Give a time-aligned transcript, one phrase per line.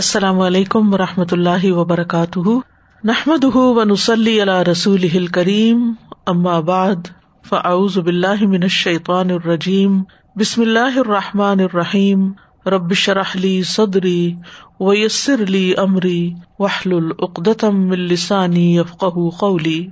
[0.00, 2.52] السلام علیکم و رحمۃ اللہ وبرکاتہ۔
[3.04, 5.92] نحمد و نسلی رسول کریم
[6.26, 6.70] اماب
[7.48, 10.02] فعز باللہ من الشیطان الرجیم،
[10.36, 12.32] بسم اللہ الرحمٰن الرحیم
[12.66, 14.34] ربش رحلی صدری
[14.80, 19.86] و یسر علی عمری وحل العقدم السانی افقہ قولی۔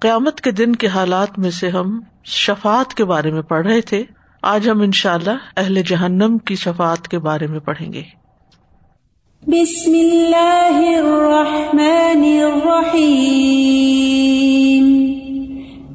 [0.00, 4.02] قیامت کے دن کے حالات میں سے ہم شفات کے بارے میں پڑھ رہے تھے۔
[4.42, 8.02] آج ہم ان شاء اللہ اہل جہنم کی شفات کے بارے میں پڑھیں گے۔
[9.48, 13.26] بسم اللہ الرحمن الرحیم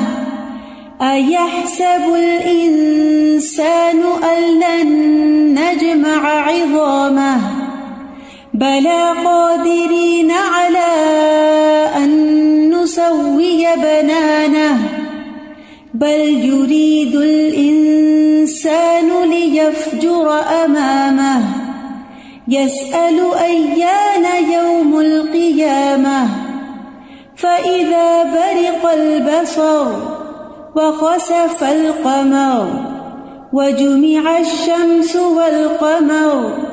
[0.98, 4.88] ایحسب الانسان ان لن
[5.54, 7.64] نجمع عظامه؟
[8.54, 11.63] بلا قادرين على أن
[13.14, 14.78] نسوي بنانه،
[15.94, 16.20] بل
[16.50, 21.42] يريد الإنسان ليفجر أمامه.
[22.48, 26.28] يسأل أيان يوم القيامة.
[27.36, 29.86] فإذا برق البصر
[30.76, 32.68] وخسف القمر،
[33.52, 36.63] وجمع الشمس والقمر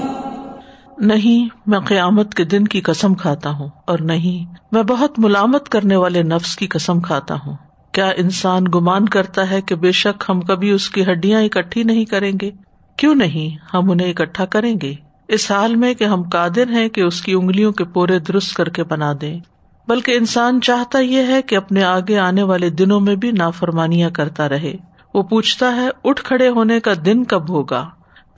[0.98, 5.96] نہیں، میں قیامت کے دن کی قسم کھاتا ہوں، اور نہیں، میں بہت ملامت کرنے
[5.96, 7.56] والے نفس کی قسم کھاتا ہوں۔
[7.92, 12.04] کیا انسان گمان کرتا ہے کہ بے شک ہم کبھی اس کی ہڈیاں اکٹھی نہیں
[12.04, 12.50] کریں گے؟
[12.96, 17.00] کیوں نہیں، ہم انہیں اکٹھا کریں گے؟ اس حال میں کہ ہم قادر ہیں کہ
[17.00, 19.40] اس کی انگلیوں کے پورے درست کر کے بنا دیں۔
[19.88, 24.48] بلکہ انسان چاہتا یہ ہے کہ اپنے آگے آنے والے دنوں میں بھی نافرمانیاں کرتا
[24.48, 24.76] رہے۔
[25.14, 27.88] وہ پوچھتا ہے، اٹھ کھڑے ہونے کا دن کب ہوگا؟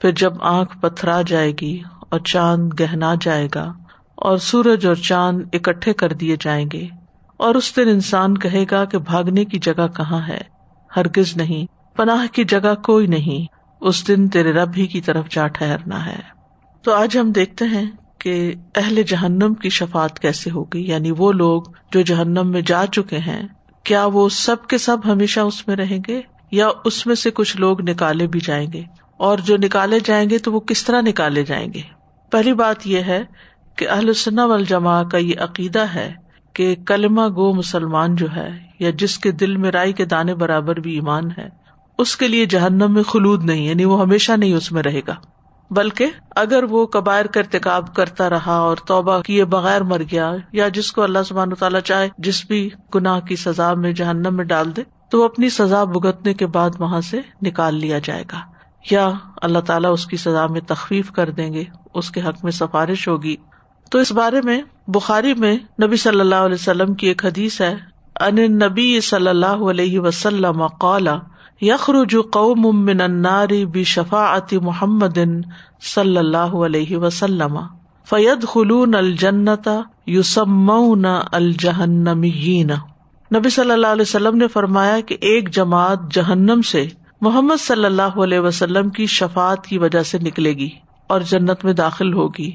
[0.01, 3.73] پھر جب آنکھ پتھرا جائے گی اور چاند گہنا جائے گا
[4.15, 6.87] اور سورج اور چاند اکٹھے کر دیے جائیں گے
[7.37, 10.41] اور اس دن انسان کہے گا کہ بھاگنے کی جگہ کہاں ہے؟
[10.95, 15.47] ہرگز نہیں، پناہ کی جگہ کوئی نہیں۔ اس دن تیرے رب ہی کی طرف جا
[15.47, 16.38] ٹھہرنا ہے۔
[16.81, 17.85] تو آج ہم دیکھتے ہیں
[18.17, 23.17] کہ اہل جہنم کی شفات کیسے ہوگی یعنی وہ لوگ جو جہنم میں جا چکے
[23.17, 23.47] ہیں،
[23.83, 27.57] کیا وہ سب کے سب ہمیشہ اس میں رہیں گے؟ یا اس میں سے کچھ
[27.57, 28.83] لوگ نکالے بھی جائیں گے؟
[29.17, 31.81] اور جو نکالے جائیں گے تو وہ کس طرح نکالے جائیں گے؟
[32.31, 33.23] پہلی بات یہ ہے
[33.75, 36.13] کہ اہل سنا والجماع کا یہ عقیدہ ہے
[36.53, 40.79] کہ کلمہ گو مسلمان جو ہے، یا جس کے دل میں رائی کے دانے برابر
[40.79, 41.49] بھی ایمان ہے،
[41.97, 45.15] اس کے لیے جہنم میں خلود نہیں یعنی وہ ہمیشہ نہیں اس میں رہے گا۔
[45.71, 50.67] بلکہ اگر وہ قبائر کا ارتقاب کرتا رہا اور توبہ کیے بغیر مر گیا یا
[50.67, 54.75] جس کو اللہ سبحان تعالیٰ چاہے جس بھی گناہ کی سزا میں جہنم میں ڈال
[54.75, 58.39] دے، تو وہ اپنی سزا بھگتنے کے بعد وہاں سے نکال لیا جائے گا۔
[58.91, 59.09] یا
[59.41, 61.63] اللہ تعالیٰ اس کی سزا میں تخفیف کر دیں گے،
[61.93, 63.35] اس کے حق میں سفارش ہوگی۔
[63.91, 67.75] تو اس بارے میں بخاری میں نبی صلی اللہ علیہ وسلم کی ایک حدیث ہے
[68.19, 71.17] ان نبی صلی اللہ علیہ وسلم قالا
[71.61, 75.17] یخرج قوم من النار بشفاعت محمد
[75.81, 77.57] صلی اللہ علیہ وسلم
[78.09, 79.67] فید خلون الجنت
[80.05, 82.71] یوسمون الجہنمین
[83.35, 86.87] نبی صلی اللہ علیہ وسلم نے فرمایا کہ ایک جماعت جہنم سے
[87.21, 90.69] محمد صلی اللہ علیہ وسلم کی شفات کی وجہ سے نکلے گی
[91.07, 92.51] اور جنت میں داخل ہوگی،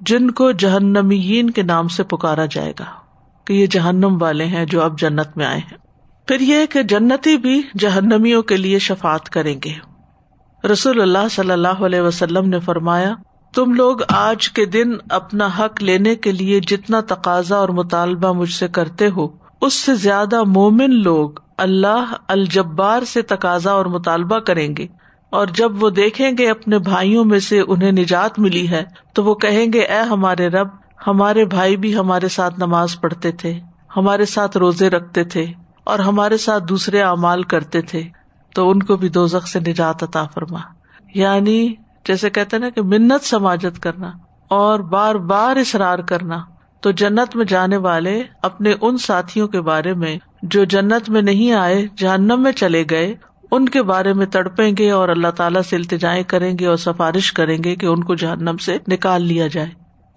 [0.00, 2.84] جن کو جہنمین کے نام سے پکارا جائے گا
[3.44, 5.85] کہ یہ جہنم والے ہیں جو اب جنت میں آئے ہیں۔
[6.26, 9.72] پھر یہ کہ جنتی بھی جہنمیوں کے لیے شفات کریں گے۔
[10.68, 13.14] رسول اللہ صلی اللہ علیہ وسلم نے فرمایا،
[13.54, 18.52] تم لوگ آج کے دن اپنا حق لینے کے لیے جتنا تقاضا اور مطالبہ مجھ
[18.52, 19.28] سے کرتے ہو،
[19.60, 24.86] اس سے زیادہ مومن لوگ اللہ الجبار سے تقاضا اور مطالبہ کریں گے۔
[25.30, 29.34] اور جب وہ دیکھیں گے اپنے بھائیوں میں سے انہیں نجات ملی ہے، تو وہ
[29.34, 30.68] کہیں گے، اے ہمارے رب،
[31.06, 33.60] ہمارے بھائی بھی ہمارے ساتھ نماز پڑھتے تھے،
[33.96, 35.46] ہمارے ساتھ روزے رکھتے تھے۔
[35.86, 38.02] اور ہمارے ساتھ دوسرے اعمال کرتے تھے،
[38.54, 40.58] تو ان کو بھی دوزخ سے نجات عطا فرما۔
[41.14, 41.74] یعنی
[42.06, 44.12] جیسے کہتے نا کہ منت سماجت کرنا
[44.48, 46.44] اور بار بار اصرار کرنا۔
[46.80, 51.52] تو جنت میں جانے والے اپنے ان ساتھیوں کے بارے میں جو جنت میں نہیں
[51.52, 53.14] آئے، جہنم میں چلے گئے،
[53.50, 57.32] ان کے بارے میں تڑپیں گے اور اللہ تعالیٰ سے التجائے کریں گے اور سفارش
[57.32, 59.68] کریں گے کہ ان کو جہنم سے نکال لیا جائے۔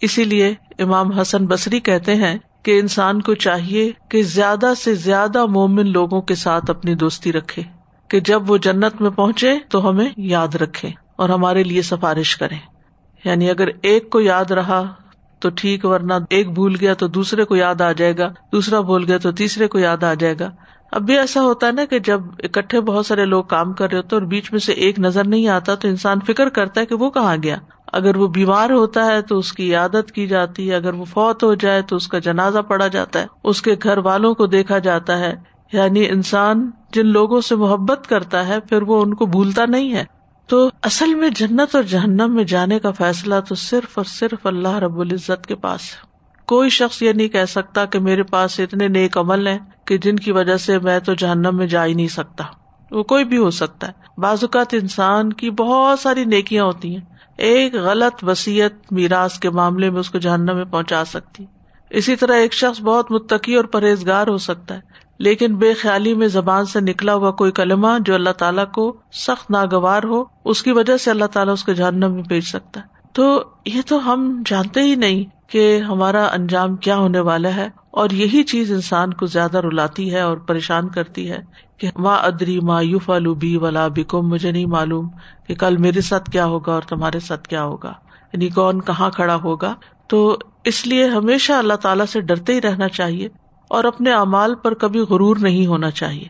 [0.02, 5.46] اسی لیے امام حسن بصری کہتے ہیں کہ انسان کو چاہیے کہ زیادہ سے زیادہ
[5.46, 7.62] مومن لوگوں کے ساتھ اپنی دوستی رکھے،
[8.10, 12.56] کہ جب وہ جنت میں پہنچے تو ہمیں یاد رکھے اور ہمارے لیے سفارش کرے
[13.24, 14.84] یعنی اگر ایک کو یاد رہا
[15.42, 19.04] تو ٹھیک، ورنہ ایک بھول گیا تو دوسرے کو یاد آ جائے گا، دوسرا بھول
[19.08, 20.50] گیا تو تیسرے کو یاد آ جائے گا۔
[20.92, 23.98] اب بھی ایسا ہوتا ہے نا کہ جب اکٹھے بہت سارے لوگ کام کر رہے
[23.98, 26.96] ہوتے اور بیچ میں سے ایک نظر نہیں آتا تو انسان فکر کرتا ہے کہ
[26.96, 27.58] وہ کہاں گیا۔
[27.94, 31.44] اگر وہ بیمار ہوتا ہے تو اس کی عادت کی جاتی ہے، اگر وہ فوت
[31.44, 34.78] ہو جائے تو اس کا جنازہ پڑا جاتا ہے۔ اس کے گھر والوں کو دیکھا
[34.78, 35.36] جاتا ہے۔
[35.74, 40.04] یعنی انسان جن لوگوں سے محبت کرتا ہے، پھر وہ ان کو بھولتا نہیں ہے۔
[40.48, 44.76] تو اصل میں جنت اور جہنم میں جانے کا فیصلہ تو صرف اور صرف اللہ
[44.76, 46.10] رب العزت کے پاس ہے۔
[46.46, 50.16] کوئی شخص یہ نہیں کہہ سکتا کہ میرے پاس اتنے نیک عمل ہیں کہ جن
[50.16, 52.44] کی وجہ سے میں تو جہنم میں جا ہی نہیں سکتا۔
[52.92, 57.06] وہ کوئی بھی ہو سکتا ہے۔ بعض اوقات انسان کی بہت ساری نیکیاں ہوتی ہیں۔
[57.40, 61.46] ایک غلط وسیعت میراث کے معاملے میں اس کو جہنم میں پہنچا سکتی۔
[61.92, 66.28] اسی طرح ایک شخص بہت متقی اور پرہیزگار ہو سکتا ہے، لیکن بے خیالی میں
[66.28, 70.72] زبان سے نکلا ہوا کوئی کلمہ جو اللہ تعالیٰ کو سخت ناگوار ہو، اس کی
[70.72, 74.32] وجہ سے اللہ تعالیٰ اس کو جہنم میں بھیج سکتا ہے۔ تو یہ تو ہم
[74.46, 79.26] جانتے ہی نہیں کہ ہمارا انجام کیا ہونے والا ہے، اور یہی چیز انسان کو
[79.28, 81.40] زیادہ رلاتی ہے اور پریشان کرتی ہے۔
[81.80, 85.10] کہ ماں ادری ماں یو فالو بی ولا بیکم مجھے نہیں معلوم
[85.48, 87.94] کہ کل میرے ساتھ کیا ہوگا اور تمہارے ساتھ کیا ہوگا۔
[88.34, 89.76] یعنی کون کہاں کھڑا ہوگا۔
[90.08, 93.28] تو اس لیے ہمیشہ اللہ تعالیٰ سے ڈرتے ہی رہنا چاہیے
[93.68, 96.28] اور اپنے اعمال پر کبھی غرور نہیں ہونا چاہیے۔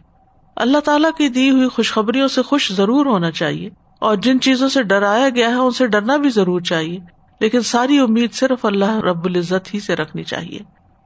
[0.55, 3.69] اللہ تعالیٰ کی دی ہوئی خوشخبریوں سے خوش ضرور ہونا چاہیے
[3.99, 6.99] اور جن چیزوں سے ڈرایا گیا ہے ان سے ڈرنا بھی ضرور چاہیے۔
[7.39, 10.59] لیکن ساری امید صرف اللہ رب العزت ہی سے رکھنی چاہیے۔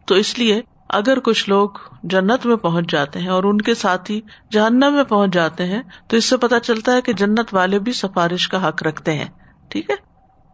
[0.05, 0.61] تو اس لیے
[0.93, 1.69] اگر کچھ لوگ
[2.03, 6.17] جنت میں پہنچ جاتے ہیں اور ان کے ساتھی جہنم میں پہنچ جاتے ہیں، تو
[6.17, 9.25] اس سے پتا چلتا ہے کہ جنت والے بھی سفارش کا حق رکھتے ہیں۔
[9.67, 9.95] ٹھیک ہے؟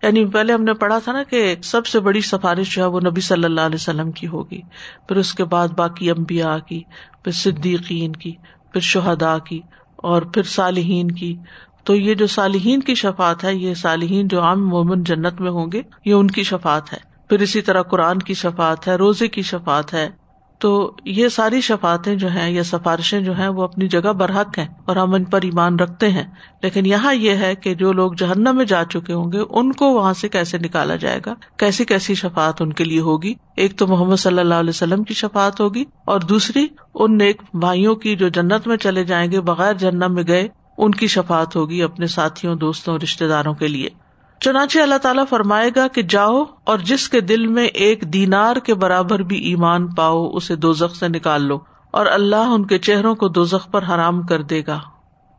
[0.04, 3.00] یعنی پہلے ہم نے پڑھا تھا نا کہ سب سے بڑی سفارش جو ہے وہ
[3.00, 4.62] نبی صلی اللہ علیہ وسلم کی ہوگی۔
[5.08, 6.84] پھر اس کے بعد باقی امبیا کی،
[7.24, 8.32] پھر صدیقین کی،
[8.74, 9.62] پھر شہدا کی
[9.96, 11.38] اور پھر صالحین کی۔
[11.84, 15.72] تو یہ جو صالحین کی شفات ہے، یہ صالحین جو عام مومن جنت میں ہوں
[15.74, 16.98] گے، یہ ان کی شفات ہے۔
[17.30, 20.10] پھر اسی طرح قرآن کی شفات ہے، روزے کی شفات ہے۔
[20.60, 24.68] تو یہ ساری شفاتیں جو ہیں یا سفارشیں جو ہیں وہ اپنی جگہ برحق ہیں
[24.86, 26.24] اور ہم ان پر ایمان رکھتے ہیں۔
[26.64, 29.86] لیکن یہاں یہ ہے کہ جو لوگ جہنم میں جا چکے ہوں گے، ان کو
[29.86, 33.88] وہاں سے کیسے نکالا جائے گا؟ کیسی کیسی شفات ان کے لیے ہوگی؟ ایک تو
[33.88, 38.30] محمد صلی اللہ علیہ وسلم کی شفات ہوگی اور دوسری ان نیک بھائیوں کی جو
[38.30, 40.48] جنت میں چلے جائیں گے، بغیر جنم میں گئے،
[40.78, 43.90] ان کی شفات ہوگی اپنے ساتھیوں، دوستوں رشتے داروں کے لیے۔
[44.40, 48.74] چنانچہ اللہ تعالیٰ فرمائے گا کہ جاؤ اور جس کے دل میں ایک دینار کے
[48.74, 51.60] برابر بھی ایمان پاؤ، اسے دو سے نکال لو
[51.92, 54.80] اور اللہ ان کے چہروں کو دو پر حرام کر دے گا۔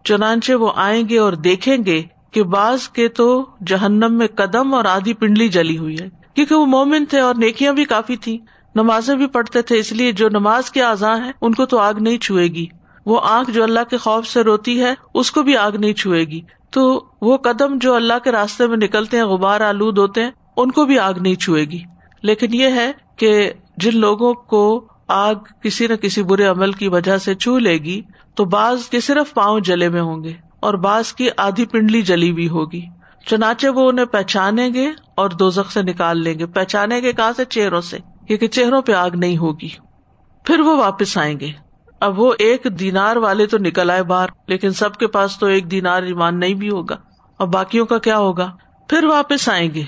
[0.05, 4.85] چنانچہ وہ آئیں گے اور دیکھیں گے کہ بعض کے تو جہنم میں قدم اور
[4.85, 8.39] آدھی پنڈلی جلی ہوئی ہے۔ کیونکہ وہ مومن تھے اور نیکیاں بھی کافی تھی
[8.75, 11.95] نمازیں بھی پڑھتے تھے، اس لیے جو نماز کے آزاں ہیں، ان کو تو آگ
[12.01, 12.67] نہیں چھوئے گی۔
[13.07, 16.25] وہ آنکھ جو اللہ کے خوف سے روتی ہے، اس کو بھی آگ نہیں چھوئے
[16.25, 20.31] گی۔ تو وہ قدم جو اللہ کے راستے میں نکلتے ہیں، غبار آلود ہوتے ہیں،
[20.57, 21.83] ان کو بھی آگ نہیں چھوئے گی۔
[22.23, 27.19] لیکن یہ ہے کہ جن لوگوں کو آگ کسی نہ کسی برے عمل کی وجہ
[27.19, 28.03] سے چھو لے گی،
[28.35, 32.31] تو بعض کے صرف پاؤں جلے میں ہوں گے اور بعض کی آدھی پنڈلی جلی
[32.31, 32.81] ہوئی ہوگی۔
[33.27, 37.45] چنانچے وہ انہیں پہچانیں گے اور دو سے نکال لیں گے۔ پہچانے گے کہاں سے؟
[37.45, 39.69] چہروں سے، کیونکہ چہروں پہ آگ نہیں ہوگی۔
[40.45, 41.70] پھر وہ واپس آئیں گے۔
[42.01, 45.71] اب وہ ایک دینار والے تو نکل آئے باہر، لیکن سب کے پاس تو ایک
[45.71, 46.97] دینار ایمان نہیں بھی ہوگا۔
[47.37, 48.57] اور باقیوں کا کیا ہوگا؟
[48.89, 49.83] پھر واپس آئیں گے۔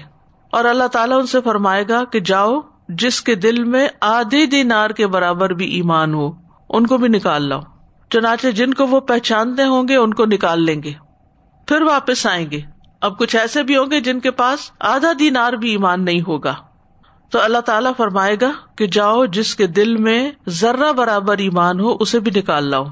[0.53, 4.91] اور اللہ تعالیٰ ان سے فرمائے گا کہ جاؤ، جس کے دل میں آدھے دینار
[4.91, 6.31] کے برابر بھی ایمان ہو،
[6.69, 7.61] ان کو بھی نکال لاؤ۔
[8.11, 10.93] چنانچہ جن کو وہ پہچانتے ہوں گے، ان کو نکال لیں گے۔
[11.67, 12.61] پھر واپس آئیں گے۔
[13.01, 16.55] اب کچھ ایسے بھی ہوں گے جن کے پاس آدھا دینار بھی ایمان نہیں ہوگا۔
[17.33, 21.97] تو اللہ تعالیٰ فرمائے گا کہ جاؤ جس کے دل میں ذرہ برابر ایمان ہو،
[22.01, 22.85] اسے بھی نکال لاؤ۔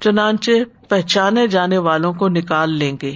[0.00, 0.50] چنانچہ
[0.88, 3.14] پہچانے جانے والوں کو نکال لیں گے۔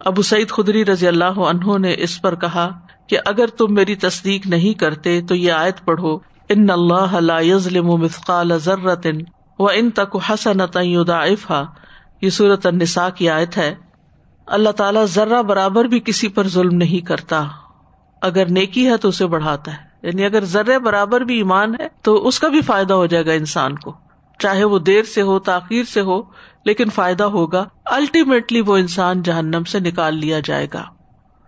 [0.00, 4.46] ابو سعید خدری رضی اللہ عنہ نے اس پر کہا کہ اگر تم میری تصدیق
[4.46, 9.06] نہیں کرتے تو یہ آیت پڑھو، ان اللہ یزلم مثقال ذرت
[9.58, 11.64] و ان تک حسنت یضاعفها
[12.20, 13.74] یہ صورت النساء کی آیت ہے۔
[14.46, 17.44] اللہ تعالیٰ ذرہ برابر بھی کسی پر ظلم نہیں کرتا۔
[18.22, 22.28] اگر نیکی ہے تو اسے بڑھاتا ہے۔ یعنی اگر ذرے برابر بھی ایمان ہے تو
[22.28, 23.94] اس کا بھی فائدہ ہو جائے گا انسان کو۔
[24.38, 26.22] چاہے وہ دیر سے ہو، تاخیر سے ہو،
[26.64, 30.84] لیکن فائدہ ہوگا۔ الٹیمیٹلی وہ انسان جہنم سے نکال لیا جائے گا۔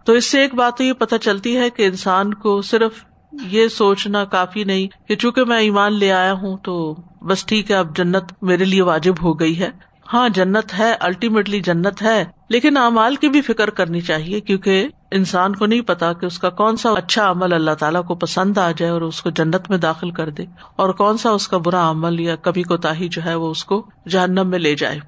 [0.05, 2.93] تو اس سے ایک بات تو یہ پتا چلتی ہے کہ انسان کو صرف
[3.33, 7.77] یہ سوچنا کافی نہیں کہ چونکہ میں ایمان لے آیا ہوں تو بس ٹھیک ہے،
[7.77, 9.71] اب جنت میرے لیے واجب ہو گئی ہے۔
[10.13, 15.57] ہاں جنت ہے الٹیمیٹلی جنت ہے، لیکن اعمال کی بھی فکر کرنی چاہیے کیونکہ انسان
[15.57, 18.71] کو نہیں پتا کہ اس کا کون سا اچھا عمل اللہ تعالیٰ کو پسند آ
[18.71, 20.45] جائے اور اس کو جنت میں داخل کر دے
[20.77, 23.87] اور کون سا اس کا برا عمل یا کبھی کوتاہی جو ہے وہ اس کو
[24.09, 25.01] جہنم میں لے جائے۔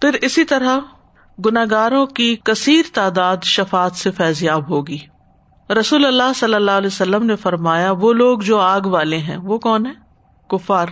[0.00, 0.78] پھر اسی طرح
[1.46, 4.98] گناگاروں کی کثیر تعداد شفات سے فیضیاب ہوگی۔
[5.80, 9.58] رسول اللہ صلی اللہ علیہ وسلم نے فرمایا، وہ لوگ جو آگ والے ہیں، وہ
[9.58, 9.92] کون ہے
[10.48, 10.86] کفار۔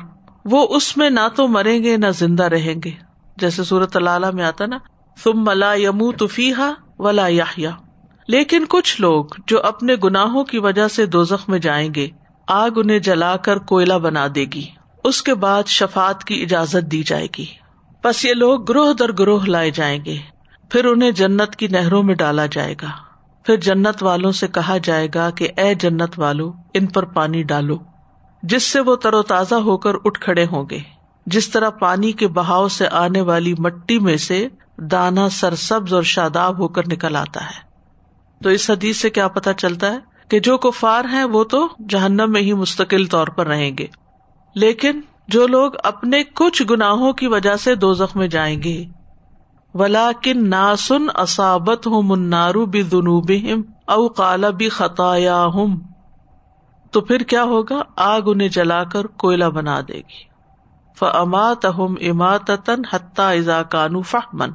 [0.44, 2.90] وہ اس میں نہ تو مریں گے، نہ زندہ رہیں گے۔
[3.36, 4.78] جیسے سورت اللہ میں آتا نا
[5.22, 7.70] تم ملا یمو توفیحا ولا یا
[8.28, 12.08] لیکن کچھ لوگ جو اپنے گناہوں کی وجہ سے دو میں جائیں گے،
[12.48, 14.62] آگ انہیں جلا کر کوئلہ بنا دے گی۔
[15.04, 17.44] اس کے بعد شفات کی اجازت دی جائے گی۔
[18.04, 20.16] بس یہ لوگ گروہ در گروہ لائے جائیں گے۔
[20.70, 22.88] پھر انہیں جنت کی نہروں میں ڈالا جائے گا۔
[23.44, 27.78] پھر جنت والوں سے کہا جائے گا کہ اے جنت والو، ان پر پانی ڈالو۔
[28.42, 30.78] جس سے وہ تر و تازہ ہو کر اٹھ کھڑے ہوں گے۔
[31.26, 36.58] جس طرح پانی کے بہاؤ سے آنے والی مٹی میں سے دانا سرسبز اور شاداب
[36.58, 37.67] ہو کر نکل آتا ہے۔
[38.42, 42.32] تو اس حدیث سے کیا پتا چلتا ہے کہ جو کفار ہیں وہ تو جہنم
[42.32, 43.86] میں ہی مستقل طور پر رہیں گے۔
[44.54, 48.84] لیکن جو لوگ اپنے کچھ گناہوں کی وجہ سے دو زخم جائیں گے۔
[49.74, 53.30] ولا کن ناسن اصابت ہوں منارو بھی جنوب
[53.86, 55.76] او کالا بھی خطایا ہوں
[56.90, 60.28] تو پھر کیا ہوگا؟ آگ انہیں جلا کر کوئلہ بنا دے گی۔
[60.98, 62.50] فمات ہم امات
[62.90, 64.50] حتہ ازا کانو فہمن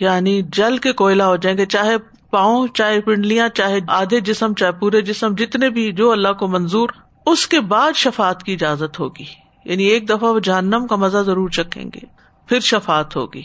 [0.00, 1.96] یعنی جل کے کوئلہ ہو جائیں گے، چاہے
[2.30, 6.88] پاؤں، چاہے پنڈلیاں، چاہے آدھے جسم، چاہے پورے جسم، جتنے بھی جو اللہ کو منظور،
[7.26, 9.24] اس کے بعد شفات کی اجازت ہوگی۔
[9.64, 12.00] یعنی ایک دفعہ وہ جہنم کا مزہ ضرور چکھیں گے،
[12.48, 13.42] پھر شفات ہوگی۔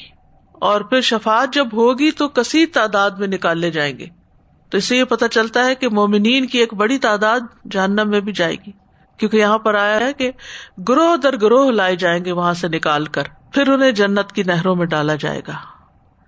[0.52, 4.06] اور پھر شفات جب ہوگی تو کثیر تعداد میں نکالے جائیں گے۔
[4.70, 7.40] تو اس سے یہ پتا چلتا ہے کہ مومنین کی ایک بڑی تعداد
[7.72, 8.72] جہنم میں بھی جائے گی۔
[9.18, 10.32] کیونکہ یہاں پر آیا ہے کہ
[10.90, 13.24] گروہ در گروہ لائے جائیں گے وہاں سے نکال کر،
[13.54, 15.71] پھر انہیں جنت کی نہروں میں ڈالا جائے گا۔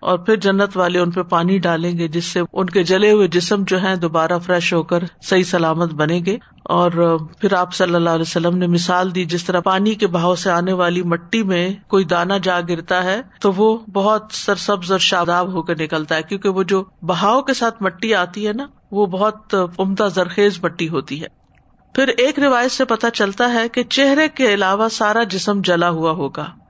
[0.04, 3.28] اور پھر جنت والے ان پہ پانی ڈالیں گے، جس سے ان کے جلے ہوئے
[3.28, 7.96] جسم جو ہے دوبارہ فریش ہو کر صحیح سلامت بنے گے۔ اور پھر آپ صلی
[7.96, 11.44] اللہ علیہ وسلم نے مثال دی، جس طرح پانی کے بہاؤ سے آنے والی مٹی
[11.44, 16.16] میں کوئی دانا جا گرتا ہے، تو وہ بہت سرسبز اور شاداب ہو کر نکلتا
[16.16, 20.64] ہے۔ کیونکہ وہ جو بہاؤ کے ساتھ مٹی آتی ہے نا، وہ بہت عمدہ زرخیز
[20.64, 21.28] مٹی ہوتی ہے۔
[21.96, 26.12] پھر ایک روایت سے پتا چلتا ہے کہ چہرے کے علاوہ سارا جسم جلا ہوا
[26.12, 26.63] ہوگا۔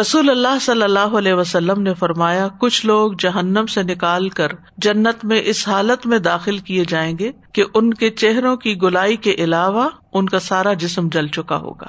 [0.00, 5.24] رسول اللہ صلی اللہ علیہ وسلم نے فرمایا، کچھ لوگ جہنم سے نکال کر جنت
[5.24, 9.34] میں اس حالت میں داخل کیے جائیں گے کہ ان کے چہروں کی گلائی کے
[9.38, 11.86] علاوہ ان کا سارا جسم جل چکا ہوگا۔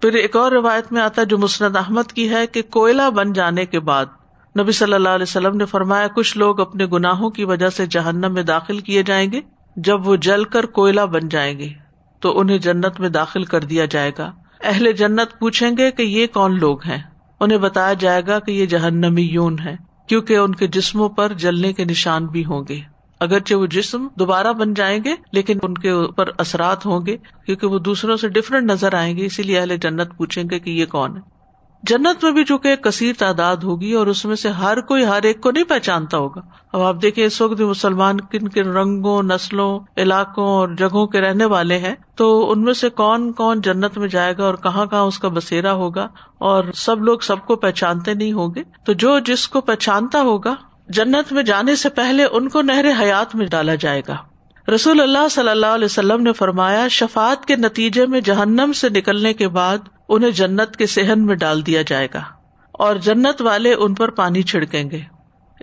[0.00, 3.66] پھر ایک اور روایت میں آتا جو مسند احمد کی ہے کہ کوئلہ بن جانے
[3.66, 4.06] کے بعد
[4.60, 8.34] نبی صلی اللہ علیہ وسلم نے فرمایا، کچھ لوگ اپنے گناہوں کی وجہ سے جہنم
[8.34, 9.40] میں داخل کیے جائیں گے،
[9.76, 11.68] جب وہ جل کر کوئلہ بن جائیں گے
[12.20, 14.32] تو انہیں جنت میں داخل کر دیا جائے گا۔
[14.64, 17.02] اہل جنت پوچھیں گے کہ یہ کون لوگ ہیں؟
[17.40, 19.76] انہیں بتایا جائے گا کہ یہ جہنمی یون ہے
[20.08, 22.80] کیونکہ ان کے جسموں پر جلنے کے نشان بھی ہوں گے۔
[23.20, 27.16] اگرچہ وہ جسم دوبارہ بن جائیں گے، لیکن ان کے اوپر اثرات ہوں گے،
[27.46, 30.70] کیونکہ وہ دوسروں سے ڈفرینٹ نظر آئیں گے، اسی لیے اہل جنت پوچھیں گے کہ
[30.70, 31.33] یہ کون ہے
[31.88, 35.22] جنت میں بھی چونکہ ایک کثیر تعداد ہوگی اور اس میں سے ہر کوئی ہر
[35.22, 36.40] ایک کو نہیں پہچانتا ہوگا۔
[36.72, 41.44] اب آپ دیکھیں اس وقت مسلمان کن کن رنگوں، نسلوں، علاقوں اور جگہوں کے رہنے
[41.44, 45.02] والے ہیں۔ تو ان میں سے کون کون جنت میں جائے گا اور کہاں کہاں
[45.02, 49.18] اس کا بسیرا ہوگا اور سب لوگ سب کو پہچانتے نہیں ہوں گے؟ تو جو
[49.18, 50.54] جس کو پہچانتا ہوگا،
[50.88, 54.16] جنت میں جانے سے پہلے ان کو نہر حیات میں ڈالا جائے گا۔
[54.74, 59.32] رسول اللہ صلی اللہ علیہ وسلم نے فرمایا شفات کے نتیجے میں جہنم سے نکلنے
[59.32, 62.22] کے بعد انہیں جنت کے سہن میں ڈال دیا جائے گا
[62.72, 65.00] اور جنت والے ان پر پانی چھڑکیں گے،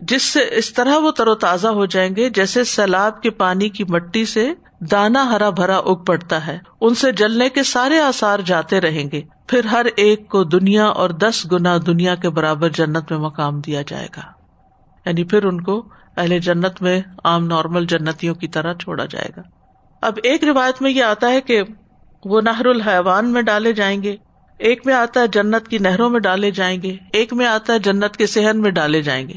[0.01, 3.69] جس سے اس طرح وہ تر و تازہ ہو جائیں گے جیسے سیلاب کے پانی
[3.69, 4.53] کی مٹی سے
[4.91, 9.21] دانا ہرا بھرا اگ پڑتا ہے۔ ان سے جلنے کے سارے آسار جاتے رہیں گے۔
[9.47, 13.81] پھر ہر ایک کو دنیا اور دس گنا دنیا کے برابر جنت میں مقام دیا
[13.81, 14.21] جائے گا۔
[15.05, 19.41] یعنی پھر ان کو اہل جنت میں عام نارمل جنتوں کی طرح چھوڑا جائے گا۔
[20.01, 21.61] اب ایک روایت میں یہ آتا ہے کہ
[22.25, 24.15] وہ نہر الحیوان میں ڈالے جائیں گے۔
[24.61, 27.79] ایک میں آتا ہے جنت کی نہروں میں ڈالے جائیں گے، ایک میں آتا ہے
[27.79, 29.33] جنت کے صحن میں ڈالے جائیں گے۔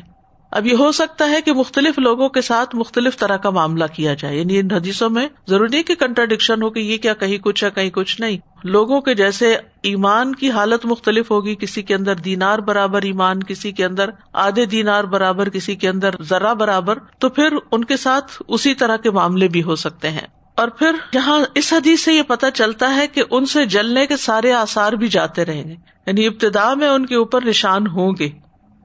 [0.51, 4.15] اب یہ ہو سکتا ہے کہ مختلف لوگوں کے ساتھ مختلف طرح کا معاملہ کیا
[4.15, 7.65] جائے۔ یعنی ان حدیثوں میں ضروری نہیں کہ کنٹراڈکشن ہو کہ یہ کیا کہیں کچھ
[7.65, 12.15] ہے، کہیں کچھ نہیں۔ لوگوں کے جیسے ایمان کی حالت مختلف ہوگی، کسی کے اندر
[12.15, 17.29] دینار برابر ایمان، کسی کے اندر آدھے دینار برابر، کسی کے اندر ذرا برابر، تو
[17.29, 21.41] پھر ان کے ساتھ اسی طرح کے معاملے بھی ہو سکتے ہیں۔ اور پھر یہاں
[21.55, 25.09] اس حدیث سے یہ پتا چلتا ہے کہ ان سے جلنے کے سارے آسار بھی
[25.09, 28.29] جاتے رہیں گے۔ یعنی ابتدا میں ان کے اوپر نشان ہوں گے۔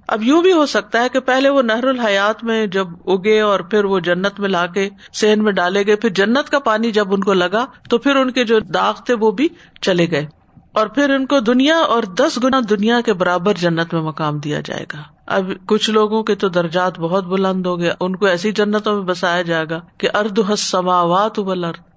[0.07, 3.59] اب یوں بھی ہو سکتا ہے کہ پہلے وہ نہر الحیات میں جب اگے اور
[3.59, 7.13] پھر وہ جنت میں لا کے سہن میں ڈالے گئے، پھر جنت کا پانی جب
[7.13, 9.47] ان کو لگا تو پھر ان کے جو داغ تھے وہ بھی
[9.81, 10.38] چلے گئے۔
[10.79, 14.62] اور پھر ان کو دنیا اور دس گنا دنیا کے برابر جنت میں مقام دیا
[14.65, 18.51] جائے گا۔ اب کچھ لوگوں کے تو درجات بہت بلند ہو گئے، ان کو ایسی
[18.51, 21.39] جنتوں میں بسایا جائے گا کہ ارد حس سماوات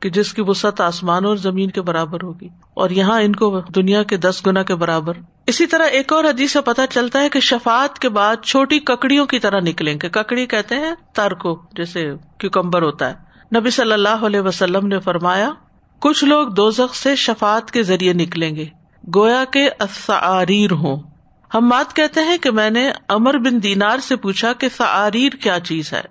[0.00, 4.02] کہ جس کی وسط آسمان اور زمین کے برابر ہوگی۔ اور یہاں ان کو دنیا
[4.02, 5.12] کے دس گنا کے برابر۔
[5.46, 9.26] اسی طرح ایک اور حدیث سے پتا چلتا ہے کہ شفات کے بعد چھوٹی ککڑیوں
[9.26, 13.92] کی طرح نکلیں گے۔ ککڑی کہتے ہیں تر کو جیسے کیوکمبر ہوتا ہے۔ نبی صلی
[13.92, 15.50] اللہ علیہ وسلم نے فرمایا
[16.02, 18.64] کچھ لوگ دو سے شفات کے ذریعے نکلیں گے۔
[19.14, 20.96] گویا کے اسعاریر ہوں۔
[21.54, 25.60] ہم مات کہتے ہیں کہ میں نے امر بن دینار سے پوچھا کہ سعاریر کیا
[25.60, 26.02] چیز ہے۔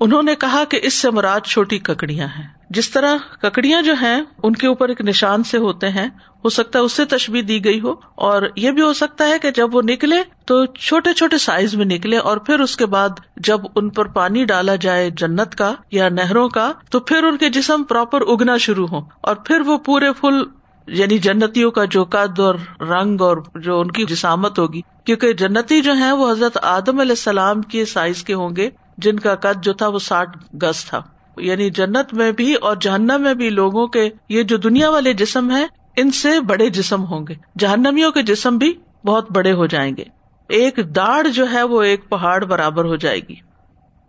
[0.00, 4.20] انہوں نے کہا کہ اس سے مراد چھوٹی ککڑیاں ہیں۔ جس طرح ککڑیاں جو ہیں،
[4.42, 6.06] ان کے اوپر ایک نشان سے ہوتے ہیں،
[6.44, 7.94] ہو سکتا ہے اس سے تشبیح دی گئی ہو،
[8.26, 11.86] اور یہ بھی ہو سکتا ہے کہ جب وہ نکلے تو چھوٹے چھوٹے سائز میں
[11.86, 16.08] نکلے، اور پھر اس کے بعد جب ان پر پانی ڈالا جائے جنت کا یا
[16.10, 20.12] نہروں کا، تو پھر ان کے جسم پراپر اگنا شروع ہو اور پھر وہ پورے
[20.20, 20.42] فل
[20.88, 22.54] یعنی جنتیوں کا جو قد اور
[22.90, 27.12] رنگ اور جو ان کی جسامت ہوگی، کیونکہ جنتی جو ہے وہ حضرت آدم علیہ
[27.12, 31.00] السلام کے سائز کے ہوں گے، جن کا قد جو تھا وہ ساٹھ گز تھا۔
[31.40, 35.50] یعنی جنت میں بھی اور جہنم میں بھی لوگوں کے یہ جو دنیا والے جسم
[35.50, 35.66] ہے
[35.96, 38.72] ان سے بڑے جسم ہوں گے۔ جہنمیوں کے جسم بھی
[39.04, 40.04] بہت بڑے ہو جائیں گے۔
[40.48, 43.34] ایک داڑ جو ہے وہ ایک پہاڑ برابر ہو جائے گی۔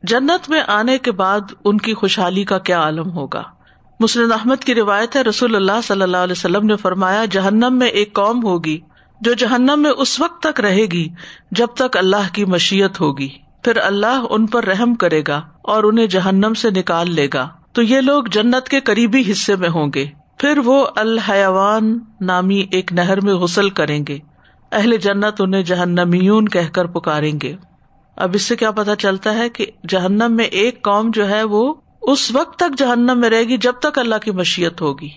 [0.03, 3.43] جنت میں آنے کے بعد ان کی خوشحالی کا کیا عالم ہوگا؟
[3.99, 7.87] مسلم احمد کی روایت ہے، رسول اللہ صلی اللہ علیہ وسلم نے فرمایا، جہنم میں
[7.87, 8.79] ایک قوم ہوگی
[9.21, 11.09] جو جہنم میں اس وقت تک رہے گی
[11.51, 13.29] جب تک اللہ کی مشیت ہوگی۔
[13.63, 17.81] پھر اللہ ان پر رحم کرے گا اور انہیں جہنم سے نکال لے گا۔ تو
[17.81, 20.05] یہ لوگ جنت کے قریبی حصے میں ہوں گے۔
[20.37, 24.17] پھر وہ الحیوان نامی ایک نہر میں غسل کریں گے۔
[24.71, 27.55] اہل جنت انہیں جہنمیون کہہ کر پکاریں گے۔
[28.15, 31.73] اب اس سے کیا پتا چلتا ہے کہ جہنم میں ایک قوم جو ہے وہ
[32.01, 35.09] اس وقت تک جہنم میں رہے گی جب تک اللہ کی مشیت ہوگی۔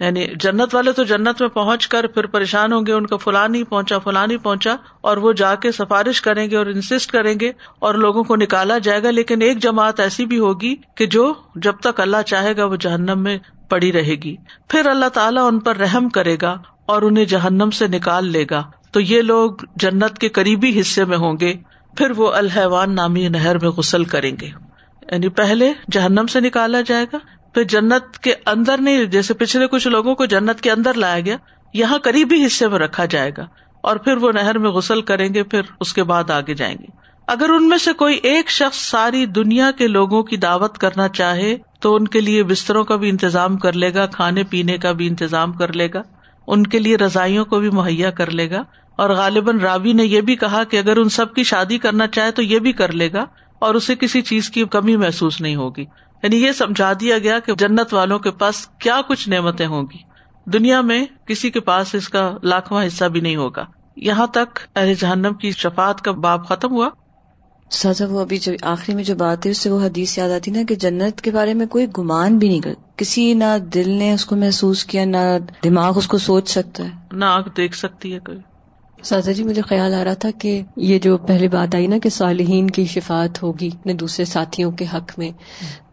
[0.00, 3.48] یعنی جنت والے تو جنت میں پہنچ کر پھر پریشان ہوں گے، ان کا فلاں
[3.48, 7.34] نہیں پہنچا فلاں نہیں پہنچا، اور وہ جا کے سفارش کریں گے اور انسسٹ کریں
[7.40, 11.34] گے اور لوگوں کو نکالا جائے گا، لیکن ایک جماعت ایسی بھی ہوگی کہ جو
[11.54, 13.38] جب تک اللہ چاہے گا وہ جہنم میں
[13.68, 14.36] پڑی رہے گی۔
[14.68, 18.70] پھر اللہ تعالیٰ ان پر رحم کرے گا اور انہیں جہنم سے نکال لے گا۔
[18.92, 21.54] تو یہ لوگ جنت کے قریبی حصے میں ہوں گے،
[21.96, 24.50] پھر وہ الحوان نامی نہر میں غسل کریں گے۔
[25.12, 27.16] یعنی پہلے جہنم سے نکالا جائے گا
[27.54, 31.36] پھر جنت کے اندر نہیں، جیسے پچھلے کچھ لوگوں کو جنت کے اندر لایا گیا،
[31.74, 33.46] یہاں قریبی حصے میں رکھا جائے گا،
[33.80, 36.86] اور پھر وہ نہر میں غسل کریں گے، پھر اس کے بعد آگے جائیں گے۔
[37.26, 41.56] اگر ان میں سے کوئی ایک شخص ساری دنیا کے لوگوں کی دعوت کرنا چاہے،
[41.80, 45.06] تو ان کے لیے بستروں کا بھی انتظام کر لے گا، کھانے پینے کا بھی
[45.06, 46.02] انتظام کر لے گا،
[46.46, 48.62] ان کے لیے رضائیوں کو بھی مہیا کر لے گا۔
[48.96, 52.30] اور غالباً راوی نے یہ بھی کہا کہ اگر ان سب کی شادی کرنا چاہے
[52.30, 53.24] تو یہ بھی کر لے گا،
[53.58, 55.84] اور اسے کسی چیز کی کمی محسوس نہیں ہوگی۔
[56.22, 59.98] یعنی یہ سمجھا دیا گیا کہ جنت والوں کے پاس کیا کچھ نعمتیں ہوں گی۔
[60.50, 63.64] دنیا میں کسی کے پاس اس کا لاکھواں حصہ بھی نہیں ہوگا۔
[63.96, 66.88] یہاں تک اہل جہنم کی شفات کا باب ختم ہوا۔
[67.70, 70.50] سازا وہ ابھی جو آخری میں جو بات ہے اس سے وہ حدیث یاد آتی
[70.50, 74.12] نا کہ جنت کے بارے میں کوئی گمان بھی نہیں کر کسی نہ دل نے
[74.12, 75.16] اس کو محسوس کیا نہ
[75.64, 78.38] دماغ اس کو سوچ سکتا ہے۔ نہ آنکھ دیکھ سکتی ہے کوئی۔
[79.02, 82.08] سازا جی مجھے خیال آ رہا تھا کہ یہ جو پہلی بات آئی نا کہ
[82.08, 85.30] صالحین کی شفات ہوگی اپنے دوسرے ساتھیوں کے حق میں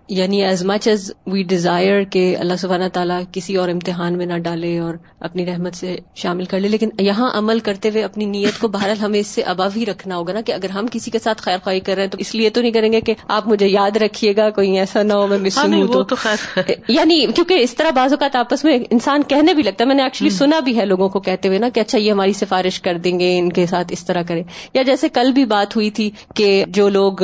[0.10, 4.38] یعنی as much as we desire کہ اللہ سبحانہ تعالیٰ کسی اور امتحان میں نہ
[4.38, 8.60] ڈالے اور اپنی رحمت سے شامل کر لے لیکن یہاں عمل کرتے ہوئے اپنی نیت
[8.62, 11.20] کو بہرحال ہمیں اس سے ابا ہی رکھنا ہوگا نا کہ اگر ہم کسی کے
[11.20, 13.48] ساتھ خیر خواہ کر رہے ہیں تو اس لیے تو نہیں کریں گے کہ آپ
[13.48, 16.16] مجھے یاد رکھیے گا کوئی ایسا نہ ہو میں مس ہاں، ہوں تو۔
[16.90, 20.04] یعنی کیونکہ اس طرح بعض اوقات آپس میں انسان کہنے بھی لگتا ہے میں نے
[20.04, 22.98] ایکچولی سنا بھی ہے لوگوں کو کہتے ہوئے نا کہ اچھا یہ ہماری سفارش کر
[23.00, 26.10] دیں گے ان کے ساتھ اس طرح کرے یا جیسے کل بھی بات ہوئی تھی
[26.36, 27.24] کہ جو لوگ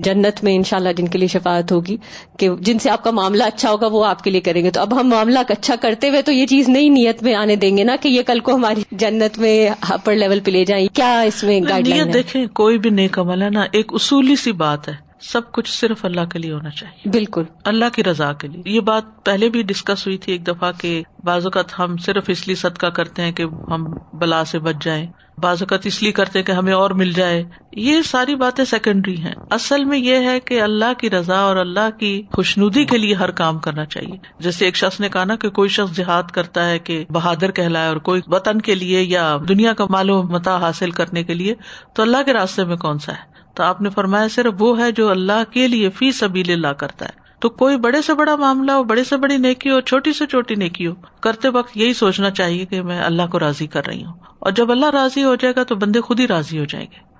[0.00, 1.96] جنت میں انشاءاللہ جن کے لیے شفاعت ہوگی
[2.38, 4.80] کہ جن سے آپ کا معاملہ اچھا ہوگا وہ آپ کے لیے کریں گے۔ تو
[4.80, 7.84] اب ہم معاملہ اچھا کرتے ہوئے تو یہ چیز نئی نیت میں آنے دیں گے
[7.84, 11.44] نا کہ یہ کل کو ہماری جنت میں اپر لیول پہ لے جائیں۔ کیا اس
[11.44, 15.52] میں لائن دیکھیں کوئی بھی نیک عمل ہے نا ایک اصولی سی بات ہے۔ سب
[15.52, 19.24] کچھ صرف اللہ کے لیے ہونا چاہیے۔ بالکل۔ اللہ کی رضا کے لیے۔ یہ بات
[19.24, 22.86] پہلے بھی ڈسکس ہوئی تھی ایک دفعہ کہ بعض اوقات ہم صرف اس لیے صدقہ
[22.86, 25.06] کرتے ہیں کہ ہم بلا سے بچ جائیں۔
[25.38, 29.34] بعض اوقات اس لیے کرتے کہ ہمیں اور مل جائے۔ یہ ساری باتیں سیکنڈری ہیں۔
[29.50, 33.30] اصل میں یہ ہے کہ اللہ کی رضا اور اللہ کی خوشنودی کے لیے ہر
[33.30, 36.78] کام کرنا چاہیے۔ جیسے ایک شخص نے کہا نا کہ کوئی شخص جہاد کرتا ہے
[36.78, 40.90] کہ بہادر کہلائے اور کوئی وطن کے لیے یا دنیا کا مال و متا حاصل
[40.90, 41.54] کرنے کے لیے
[41.94, 44.92] تو اللہ کے راستے میں کون سا ہے؟ تو آپ نے فرمایا صرف وہ ہے
[44.92, 48.72] جو اللہ کے لیے فی سبیل اللہ کرتا ہے۔ تو کوئی بڑے سے بڑا معاملہ
[48.72, 52.30] ہو، بڑے سے بڑی نیکی ہو، چھوٹی سے چھوٹی نیکی ہو، کرتے وقت یہی سوچنا
[52.30, 55.54] چاہیے کہ میں اللہ کو راضی کر رہی ہوں۔ اور جب اللہ راضی ہو جائے
[55.56, 57.10] گا تو بندے خود ہی راضی ہو جائیں گے۔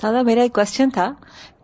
[0.00, 1.12] سادہ میرا ایک کوشچن تھا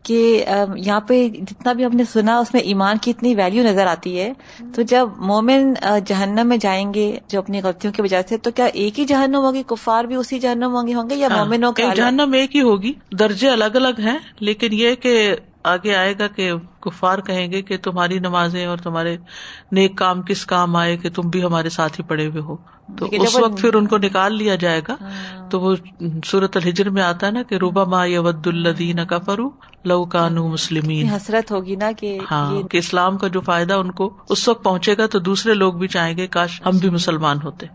[0.04, 0.44] کہ
[0.76, 4.18] یہاں پہ جتنا بھی ہم نے سنا اس میں ایمان کی اتنی ویلو نظر آتی
[4.20, 4.32] ہے۔
[4.74, 5.72] تو جب مومن
[6.06, 9.44] جہنم میں جائیں گے جو اپنی غلطیوں کی وجہ سے تو کیا ایک ہی جہنم
[9.44, 12.56] ہوگی؟ کفار بھی اسی جہنم ہوں گے ہوں گے یا ہاں، مومنوں کے جہنم ایک
[12.56, 15.14] ہی ہوگی۔ درجے الگ الگ ہیں لیکن یہ کہ
[15.64, 19.16] آگے آئے گا کہ کفار کہیں گے کہ تمہاری نمازیں اور تمہارے
[19.72, 22.56] نیک کام کس کام آئے کہ تم بھی ہمارے ساتھ ہی پڑے ہوئے ہو۔
[22.98, 25.74] تو اس وقت پھر ان کو نکال لیا جائے گا ہاں۔ تو وہ
[26.24, 29.48] صورت الحجر میں آتا ہے نا کہ روبا ما ود الدین کا فرو
[29.84, 34.18] لو کانو مسلمین۔ حسرت ہوگی نا کہ ہاں کہ اسلام کا جو فائدہ ان کو
[34.28, 37.66] اس وقت پہنچے گا تو دوسرے لوگ بھی چاہیں گے کاش ہم بھی مسلمان ہوتے۔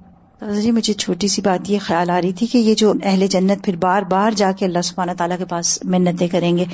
[0.41, 3.65] جی مجھے چھوٹی سی بات یہ خیال آ رہی تھی کہ یہ جو اہل جنت
[3.65, 6.65] پھر بار بار جا کے اللہ سبحانہ تعالیٰ کے پاس منتیں کریں گے۔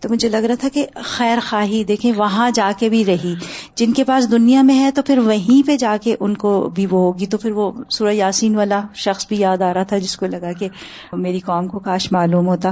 [0.00, 3.34] تو مجھے لگ رہا تھا کہ خیر خواہی، دیکھیں وہاں جا کے بھی رہی۔
[3.74, 6.86] جن کے پاس دنیا میں ہے تو پھر وہیں پہ جا کے ان کو بھی
[6.86, 10.16] وہ ہوگی۔ تو پھر وہ سورہ یاسین والا شخص بھی یاد آ رہا تھا جس
[10.16, 10.68] کو لگا کہ
[11.12, 12.70] میری قوم کو کاش معلوم ہوتا۔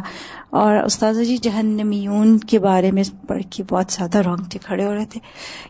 [0.51, 5.05] اور استاذہ جی جہنمیون کے بارے میں پڑھ کے بہت زیادہ رونگٹے کھڑے ہو رہے
[5.05, 5.21] تھے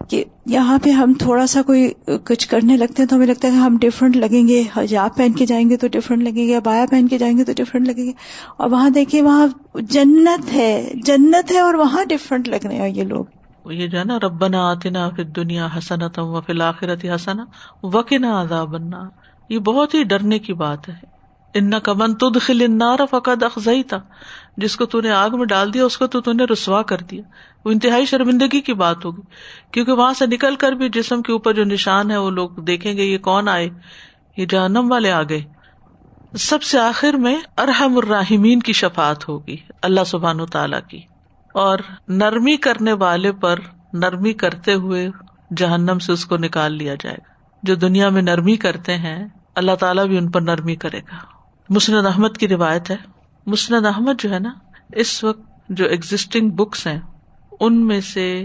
[0.08, 1.92] کہ یہاں پہ ہم تھوڑا سا کوئی
[2.24, 5.32] کچھ کرنے لگتے ہیں تو ہمیں لگتا ہے کہ ہم ڈفرینٹ لگیں گے۔ حجاب پہن
[5.32, 8.04] کے جائیں گے تو ڈفرینٹ لگیں گے بایا پہن کے جائیں گے تو ڈفرینٹ لگیں
[8.04, 8.12] گے
[8.56, 13.04] اور وہاں دیکھیں وہاں جنت ہے جنت ہے اور وہاں ڈفرینٹ لگ رہے ہیں یہ
[13.04, 13.24] لوگ۔
[13.64, 17.44] یہ جو ہے نا، ربنا آتنا پھر دنیا حسنت و فی الآخرت حسنا
[17.82, 18.74] وقنا عذاب
[19.48, 21.12] یہ بہت ہی ڈرنے کی بات ہے۔
[21.54, 23.96] ان کا من تدخل النار فقد اخزیتا۔
[24.56, 27.22] جس کو تو نے آگ میں ڈال دیا، اس کو تو نے رسوا کر دیا۔
[27.64, 29.20] وہ انتہائی شرمندگی کی بات ہوگی۔
[29.70, 32.96] کیونکہ وہاں سے نکل کر بھی جسم کے اوپر جو نشان ہے، وہ لوگ دیکھیں
[32.96, 33.70] گے، یہ کون آئے؟
[34.36, 35.44] یہ جہنم والے آ گئے
[36.38, 41.00] سب سے آخر میں ارحم الراحمین کی شفات ہوگی، اللہ سبحان و تعالی کی۔
[41.54, 43.58] اور نرمی کرنے والے پر
[43.92, 45.08] نرمی کرتے ہوئے
[45.56, 49.74] جہنم سے اس کو نکال لیا جائے گا۔ جو دنیا میں نرمی کرتے ہیں، اللہ
[49.80, 51.16] تعالیٰ بھی ان پر نرمی کرے گا۔
[51.68, 52.96] مسند احمد کی روایت ہے۔
[53.46, 54.52] مسند احمد جو ہے نا،
[54.92, 57.00] اس وقت جو ایگزٹنگ بکس ہیں،
[57.60, 58.44] ان میں سے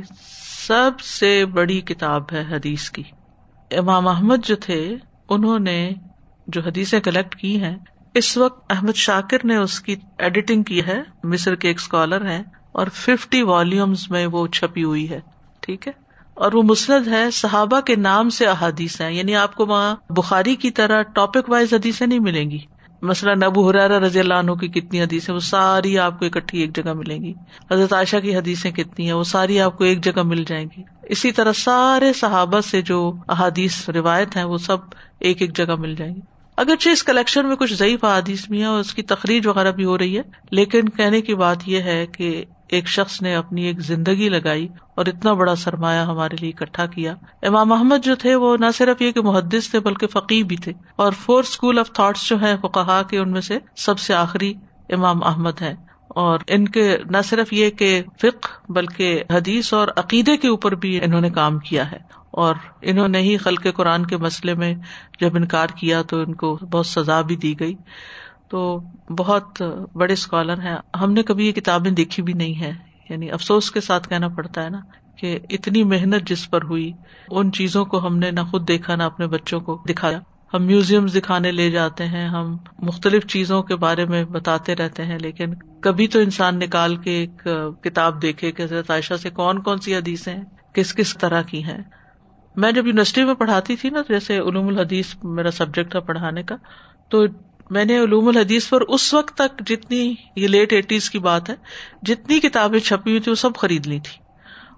[0.67, 3.04] سب سے بڑی کتاب ہے حدیث کی۔
[3.71, 4.95] امام احمد جو تھے
[5.29, 5.93] انہوں نے
[6.47, 7.75] جو حدیثیں کلیکٹ کی ہیں،
[8.13, 12.43] اس وقت احمد شاکر نے اس کی ایڈیٹنگ کی ہے، مصر کے ایک اسکالر ہیں،
[12.71, 15.19] اور ففٹی والیومز میں وہ چھپی ہوئی ہے،
[15.61, 15.93] ٹھیک ہے؟
[16.33, 20.55] اور وہ مسند ہے، صحابہ کے نام سے احادیث ہیں یعنی آپ کو وہاں بخاری
[20.55, 22.59] کی طرح ٹاپک وائز حدیثیں نہیں ملیں گی۔
[23.01, 26.75] مثلاً ابو حرارا رضی اللہ عنہ کی کتنی حدیث وہ ساری آپ کو اکٹھی ایک
[26.75, 27.33] جگہ ملیں گی۔
[27.71, 30.83] حضرت عائشہ کی حدیثیں کتنی ہیں، وہ ساری آپ کو ایک جگہ مل جائیں گی۔
[31.03, 34.77] اسی طرح سارے صحابہ سے جو احادیث روایت ہیں، وہ سب
[35.19, 36.21] ایک ایک جگہ مل جائیں گی۔
[36.57, 39.86] اگرچہ اس کلیکشن میں کچھ ضعیف احادیث بھی ہیں اور اس کی تقریر وغیرہ بھی
[39.86, 43.80] ہو رہی ہے، لیکن کہنے کی بات یہ ہے کہ ایک شخص نے اپنی ایک
[43.80, 48.58] زندگی لگائی اور اتنا بڑا سرمایہ ہمارے لیے اکٹھا کیا۔ امام محمد جو تھے وہ
[48.58, 52.30] نہ صرف یہ کہ محدث تھے بلکہ فقی بھی تھے۔ اور فورتھ اسکول آف تھاٹس
[52.30, 54.53] جو ہے وہ کہا کہ ان میں سے سب سے آخری
[54.89, 55.75] امام احمد ہے
[56.08, 61.03] اور ان کے نہ صرف یہ کہ فکر بلکہ حدیث اور عقیدے کے اوپر بھی
[61.03, 64.75] انہوں نے کام کیا ہے۔ اور انہوں نے ہی خلق قرآن کے مسئلے میں
[65.19, 67.75] جب انکار کیا تو ان کو بہت سزا بھی دی گئی۔
[68.49, 68.79] تو
[69.17, 69.62] بہت
[69.93, 72.71] بڑے اسکالر ہیں۔ ہم نے کبھی یہ کتابیں دیکھی بھی نہیں ہے
[73.10, 74.79] یعنی افسوس کے ساتھ کہنا پڑتا ہے نا
[75.15, 76.91] کہ اتنی محنت جس پر ہوئی،
[77.29, 80.19] ان چیزوں کو ہم نے نہ خود دیکھا نہ اپنے بچوں کو دکھایا۔
[80.53, 85.17] ہم میوزیم دکھانے لے جاتے ہیں، ہم مختلف چیزوں کے بارے میں بتاتے رہتے ہیں،
[85.19, 87.47] لیکن کبھی تو انسان نکال کے ایک
[87.83, 91.63] کتاب دیکھے کہ حضرت عائشہ سے کون کون سی حدیثیں ہیں کس کس طرح کی
[91.63, 91.81] ہیں۔
[92.55, 96.55] میں جب یونیورسٹی میں پڑھاتی تھی نا، جیسے علوم الحدیث میرا سبجیکٹ تھا پڑھانے کا،
[97.10, 97.25] تو
[97.69, 101.56] میں نے علوم الحدیث پر اس وقت تک جتنی یہ لیٹ ایٹیز کی بات ہے،
[102.01, 104.23] جتنی کتابیں چھپی ہوئی تھی وہ سب خرید لی تھی۔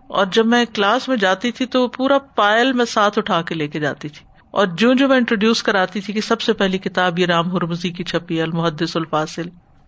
[0.08, 3.68] اور جب میں کلاس میں جاتی تھی تو پورا پائل میں ساتھ اٹھا کے لے
[3.68, 7.20] کے جاتی تھی۔ اور جو جو میں انٹروڈیوس کراتی تھی کہ سب سے پہلی کتاب
[7.20, 9.44] یہ رام ہرمزی کی چھپی، المحدث الفاصل۔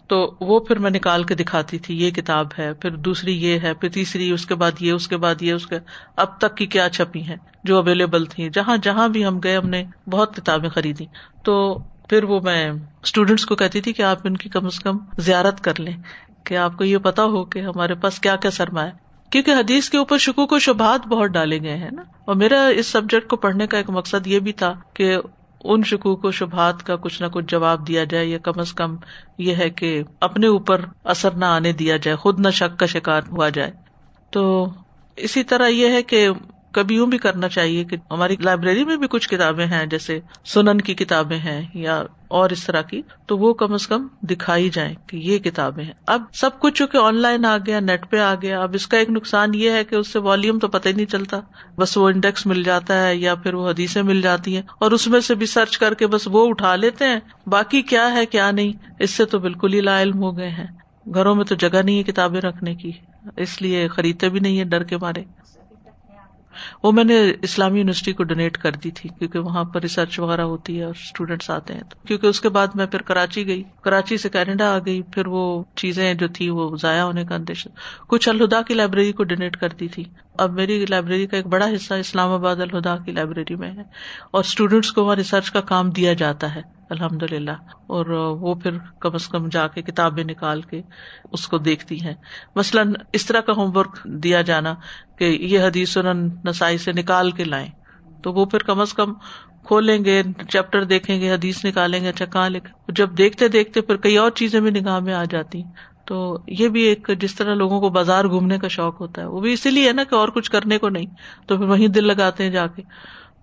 [0.07, 3.73] تو وہ پھر میں نکال کے دکھاتی تھی، یہ کتاب ہے، پھر دوسری یہ ہے،
[3.73, 5.75] پھر تیسری، اس کے بعد یہ، اس کے بعد یہ، اس کے
[6.15, 9.69] اب تک کی کیا چھپی ہیں جو اویلیبل تھی جہاں جہاں بھی ہم گئے، ہم
[9.69, 11.05] نے بہت کتابیں خریدی
[11.43, 12.71] تو پھر وہ میں
[13.03, 15.97] اسٹوڈینٹس کو کہتی تھی کہ آپ ان کی کم از کم زیارت کر لیں
[16.43, 18.91] کہ آپ کو یہ پتا ہو کہ ہمارے پاس کیا کیا سرما ہے۔
[19.29, 22.87] کیونکہ حدیث کے اوپر شکو کو شبہات بہت ڈالے گئے ہیں نا۔ اور میرا اس
[22.87, 25.17] سبجیکٹ کو پڑھنے کا ایک مقصد یہ بھی تھا کہ
[25.63, 28.95] ان شکوک و شبہات کا کچھ نہ کچھ جواب دیا جائے یا کم از کم
[29.37, 33.21] یہ ہے کہ اپنے اوپر اثر نہ آنے دیا جائے، خود نہ شک کا شکار
[33.31, 33.71] ہوا جائے۔
[34.31, 34.67] تو
[35.15, 36.29] اسی طرح یہ ہے کہ
[36.71, 40.81] کبھی یوں بھی کرنا چاہیے کہ ہماری لائبریری میں بھی کچھ کتابیں ہیں، جیسے سنن
[40.81, 44.95] کی کتابیں ہیں یا اور اس طرح کی، تو وہ کم از کم دکھائی جائیں
[45.07, 48.35] کہ یہ کتابیں ہیں۔ اب سب کچھ چونکہ آن لائن آ گیا، نیٹ پہ آ
[48.41, 50.93] گیا، اب اس کا ایک نقصان یہ ہے کہ اس سے والیوم تو پتہ ہی
[50.93, 51.39] نہیں چلتا۔
[51.77, 55.07] بس وہ انڈیکس مل جاتا ہے یا پھر وہ حدیثیں مل جاتی ہیں۔ اور اس
[55.07, 58.51] میں سے بھی سرچ کر کے بس وہ اٹھا لیتے ہیں۔ باقی کیا ہے، کیا
[58.51, 60.67] نہیں، اس سے تو بالکل ہی لا علم ہو گئے ہیں۔
[61.13, 62.91] گھروں میں تو جگہ نہیں ہے کتابیں رکھنے کی،
[63.37, 65.23] اس لیے خریدتے بھی نہیں ہے ڈر کے مارے۔
[66.83, 70.41] وہ میں نے اسلامی یونیورسٹی کو ڈونیٹ کر دی تھی، کیونکہ وہاں پر ریسرچ وغیرہ
[70.41, 74.17] ہوتی ہے اور اسٹوڈینٹس آتے ہیں کیونکہ اس کے بعد میں پھر کراچی گئی۔ کراچی
[74.17, 77.69] سے کینیڈا آ گئی، پھر وہ چیزیں جو تھی وہ ضائع ہونے کا اندیشہ۔
[78.07, 80.03] کچھ الہدا کی لائبریری کو ڈونیٹ کر دی تھی۔
[80.37, 83.83] اب میری لائبریری کا ایک بڑا حصہ اسلام آباد الہدا کی لائبریری میں ہے
[84.31, 87.51] اور اسٹوڈینٹس کو وہاں ریسرچ کا کام دیا جاتا ہے۔ الحمد للہ
[87.87, 88.05] اور
[88.41, 90.81] وہ پھر کم از کم جا کے کتابیں نکال کے
[91.31, 92.13] اس کو دیکھتی ہیں۔
[92.55, 94.75] مثلاً اس طرح کا ہوم ورک دیا جانا
[95.17, 95.97] کہ یہ حدیث
[96.45, 97.69] نسائی سے نکال کے لائیں،
[98.23, 99.13] تو وہ پھر کم از کم
[99.65, 103.97] کھولیں گے، چیپٹر دیکھیں گے، حدیث نکالیں گے اچھا کہاں لکھ جب دیکھتے دیکھتے پھر
[103.97, 105.63] کئی اور چیزیں بھی نگاہ میں آ جاتی
[106.05, 109.39] تو یہ بھی ایک جس طرح لوگوں کو بازار گھومنے کا شوق ہوتا ہے، وہ
[109.39, 111.05] بھی اسی لیے ہے نا کہ اور کچھ کرنے کو نہیں،
[111.47, 112.81] تو پھر وہیں دل لگاتے ہیں جا کے۔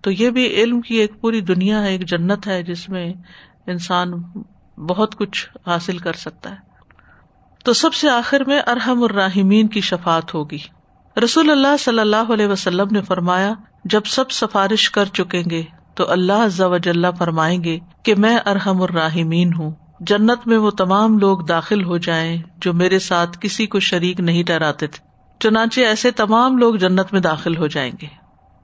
[0.01, 3.13] تو یہ بھی علم کی ایک پوری دنیا ہے، ایک جنت ہے، جس میں
[3.67, 4.11] انسان
[4.77, 6.55] بہت کچھ حاصل کر سکتا ہے۔
[7.63, 10.57] تو سب سے آخر میں ارحم الراحمین کی شفات ہوگی۔
[11.23, 13.53] رسول اللہ صلی اللہ علیہ وسلم نے فرمایا،
[13.85, 15.63] جب سب سفارش کر چکیں گے
[15.95, 21.83] تو اللہ فرمائیں گے کہ میں ارحم الراحمین ہوں۔ جنت میں وہ تمام لوگ داخل
[21.83, 25.07] ہو جائیں جو میرے ساتھ کسی کو شریک نہیں ٹہراتے تھے۔
[25.39, 28.18] چنانچہ ایسے تمام لوگ جنت میں داخل ہو جائیں گے۔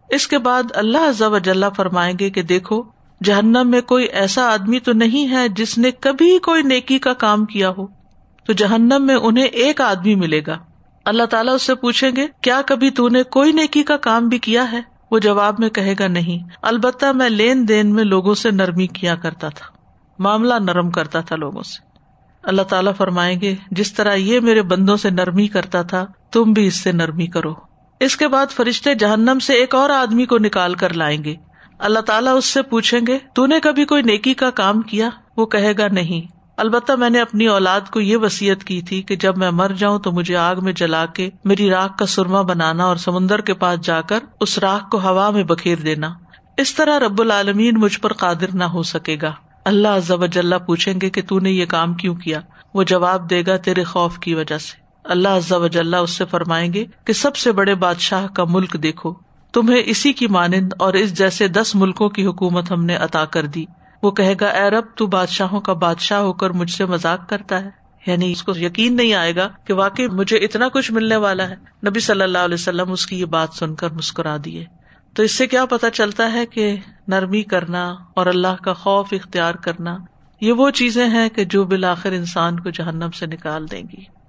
[0.10, 1.36] اس کے بعد اللہ ضو
[1.78, 2.84] فرمائیں گے کہ دیکھو،
[3.24, 7.46] جہنم میں کوئی ایسا آدمی تو نہیں ہے جس نے کبھی کوئی نیکی کا کام
[7.46, 7.88] کیا ہو۔
[8.46, 10.58] تو جہنم میں انہیں ایک آدمی ملے گا۔
[11.06, 14.40] اللہ تعالیٰ اس سے پوچھیں گے، کیا کبھی تو نے کوئی نیکی کا کام بھی
[14.40, 18.52] کیا ہے؟ وہ جواب میں کہے گا، نہیں۔ البتہ میں لین دین میں لوگوں سے
[18.52, 19.66] نرمی کیا کرتا تھا۔
[20.20, 21.98] معاملہ نرم کرتا تھا لوگوں سے۔
[22.44, 26.68] اللہ تعالیٰ فرمائیں گے، جس طرح یہ میرے بندوں سے نرمی کرتا تھا، تم بھی
[26.68, 27.54] اس سے نرمی کرو۔
[28.00, 31.36] اس کے بعد فرشتے جہنم سے ایک اور آدمی کو نکال کر لائیں گے۔
[31.80, 35.46] اللہ تعالیٰ اس سے پوچھیں گے، تو نے کبھی کوئی نیکی کا کام کیا؟ وہ
[35.46, 39.38] کہے گا، نہیں۔ البتہ میں نے اپنی اولاد کو یہ وسیعت کی تھی کہ جب
[39.38, 42.96] میں مر جاؤں تو مجھے آگ میں جلا کے میری راک کا سرما بنانا اور
[42.96, 46.14] سمندر کے پاس جا کر اس راک کو ہوا میں بکھیر دینا۔
[46.58, 49.32] اس طرح رب العالمین مجھ پر قادر نہ ہو سکے گا۔
[49.66, 52.40] اللہ ضبط پوچھیں گے کہ تو نے یہ کام کیوں کیا؟
[52.74, 55.64] وہ جواب دے گا، تیرے خوف کی وجہ سے۔ اللہ ضب
[56.04, 59.14] اس سے فرمائیں گے کہ سب سے بڑے بادشاہ کا ملک دیکھو۔
[59.54, 63.46] تمہیں اسی کی مانند اور اس جیسے دس ملکوں کی حکومت ہم نے عطا کر
[63.46, 63.66] دی۔
[64.04, 67.64] وہ کہے گا، اے رب، تو بادشاہوں کا بادشاہ ہو کر مجھ سے مذاق کرتا
[67.64, 67.70] ہے۔
[68.08, 71.56] یعنی اس کو یقین نہیں آئے گا کہ واقعی مجھے اتنا کچھ ملنے والا ہے۔
[71.90, 74.66] نبی صلی اللہ علیہ وسلم اس کی یہ بات سن کر مسکرا دیے۔
[75.14, 76.76] تو اس سے کیا پتا چلتا ہے کہ
[77.08, 79.98] نرمی کرنا اور اللہ کا خوف اختیار کرنا،
[80.42, 84.25] یہ وہ چیزیں ہیں کہ جو بالآخر انسان کو جہنم سے نکال دیں گی۔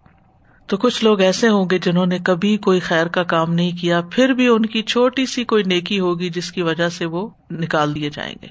[0.66, 4.00] تو کچھ لوگ ایسے ہوں گے جنہوں نے کبھی کوئی خیر کا کام نہیں کیا،
[4.00, 7.94] پھر بھی ان کی چھوٹی سی کوئی نیکی ہوگی جس کی وجہ سے وہ نکال
[7.94, 8.46] دیے جائیں گے۔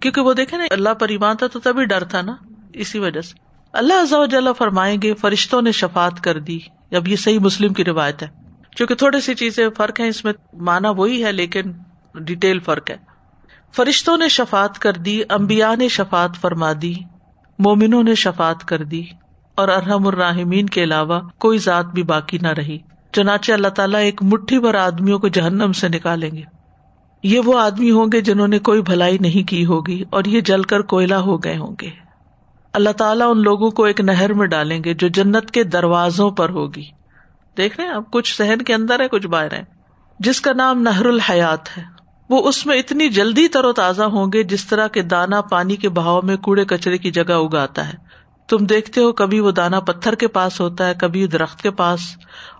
[0.00, 2.32] کیونکہ وہ دیکھے نا، اللہ پر ایمان تھا تو تبھی ڈر تھا نا،
[2.72, 3.34] اسی وجہ سے۔
[3.72, 6.58] اللہ فرمائیں گے، فرشتوں نے شفات کر دی۔
[6.92, 8.28] اب یہ صحیح مسلم کی روایت ہے۔
[8.76, 11.62] کیونکہ تھوڑی سی چیزیں فرق ہے اس میں مانا وہی ہے، لیکن
[12.14, 12.96] ڈیٹیل فرق ہے۔
[13.76, 16.94] فرشتوں نے شفات کر دی امبیا نے شفات فرما دی،
[17.58, 19.02] مومنوں نے شفات کر دی۔
[19.60, 22.78] اور ارحم الراحمین کے علاوہ کوئی ذات بھی باقی نہ رہی۔
[23.12, 26.42] چنانچہ اللہ تعالیٰ ایک مٹھی بھر آدمیوں کو جہنم سے نکالیں گے۔
[27.22, 30.62] یہ وہ آدمی ہوں گے جنہوں نے کوئی بھلائی نہیں کی ہوگی اور یہ جل
[30.62, 31.90] کر کوئلہ ہو گئے ہوں گے۔
[32.72, 36.50] اللہ تعالیٰ ان لوگوں کو ایک نہر میں ڈالیں گے جو جنت کے دروازوں پر
[36.50, 36.84] ہوگی۔
[37.56, 39.62] دیکھ رہے اب کچھ سہن کے اندر ہے، کچھ باہر ہے
[40.18, 41.82] جس کا نام نہر الحیات ہے۔
[42.28, 45.76] وہ اس میں اتنی جلدی تر و تازہ ہوں گے جس طرح کے دانا پانی
[45.76, 48.09] کے بہاؤ میں کوڑے کچرے کی جگہ اگاتا ہے۔
[48.50, 52.00] تم دیکھتے ہو کبھی وہ دانا پتھر کے پاس ہوتا ہے، کبھی درخت کے پاس،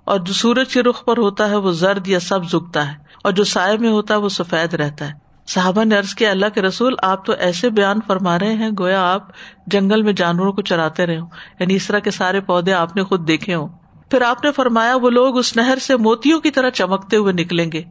[0.05, 3.33] اور جو سورج کے رخ پر ہوتا ہے وہ زرد یا سب زکتا ہے، اور
[3.33, 6.63] جو سائے میں ہوتا ہے وہ سفید رہتا ہے۔ صحابہ نے ارض کیا، اللہ کے
[6.63, 9.29] رسول، آپ تو ایسے بیان فرما رہے ہیں، گویا آپ
[9.67, 11.29] جنگل میں جانوروں کو چراتے رہے ہوں
[11.61, 13.69] یعنی اس طرح کے سارے پودے آپ نے خود دیکھے ہوں۔
[14.11, 17.71] پھر آپ نے فرمایا، وہ لوگ اس نہر سے موتیوں کی طرح چمکتے ہوئے نکلیں
[17.73, 17.83] گے،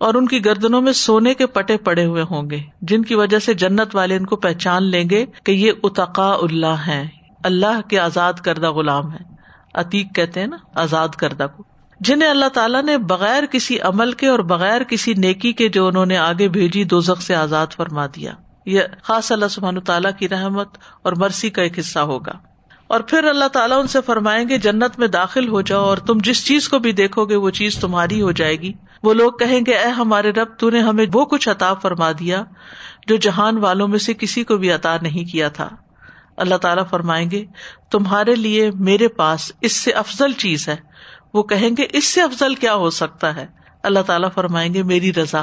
[0.00, 3.38] اور ان کی گردنوں میں سونے کے پٹے پڑے ہوئے ہوں گے، جن کی وجہ
[3.38, 7.06] سے جنت والے ان کو پہچان لیں گے کہ یہ اتقا اللہ ہیں۔
[7.42, 9.30] اللہ کے آزاد کردہ غلام ہے
[9.74, 11.64] عتیق کہتے ہیں نا، آزاد کردہ کو۔
[12.00, 16.06] جنہیں اللہ تعالیٰ نے بغیر کسی عمل کے اور بغیر کسی نیکی کے جو انہوں
[16.06, 18.32] نے آگے بھیجی دو سے آزاد فرما دیا۔
[18.66, 20.68] یہ خاص اللہ سبحان تعالیٰ کی رحمت
[21.02, 22.32] اور مرسی کا ایک حصہ ہوگا۔
[22.86, 26.18] اور پھر اللہ تعالیٰ ان سے فرمائیں گے، جنت میں داخل ہو جاؤ اور تم
[26.22, 28.72] جس چیز کو بھی دیکھو گے، وہ چیز تمہاری ہو جائے گی۔
[29.02, 32.44] وہ لوگ کہیں گے، اے ہمارے رب، تو نے ہمیں وہ کچھ عطا فرما دیا
[33.06, 35.68] جو جہان والوں میں سے کسی کو بھی عطا نہیں کیا تھا۔
[36.40, 37.44] اللہ تعالیٰ فرمائیں گے،
[37.90, 40.76] تمہارے لیے میرے پاس اس سے افضل چیز ہے۔
[41.34, 43.46] وہ کہیں گے، اس سے افضل کیا ہو سکتا ہے؟
[43.82, 45.42] اللہ تعالیٰ فرمائیں گے، میری رضا۔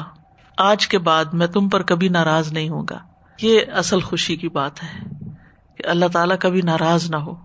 [0.57, 2.97] آج کے بعد میں تم پر کبھی ناراض نہیں ہوں گا۔
[3.41, 4.99] یہ اصل خوشی کی بات ہے
[5.77, 7.35] کہ اللہ تعالیٰ کبھی ناراض نہ ہو۔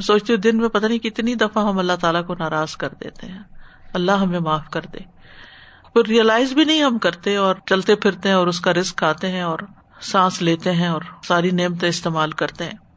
[0.00, 3.26] سوچتی ہوں دن میں پتہ نہیں کتنی دفعہ ہم اللہ تعالیٰ کو ناراض کر دیتے
[3.26, 3.42] ہیں۔
[3.92, 4.98] اللہ ہمیں معاف کر دے۔
[5.92, 9.28] پھر ریئلائز بھی نہیں ہم کرتے اور چلتے پھرتے ہیں اور اس کا رسک کھاتے
[9.28, 9.58] ہیں اور
[10.00, 12.89] سانس لیتے ہیں اور ساری نعمتیں استعمال کرتے ہیں۔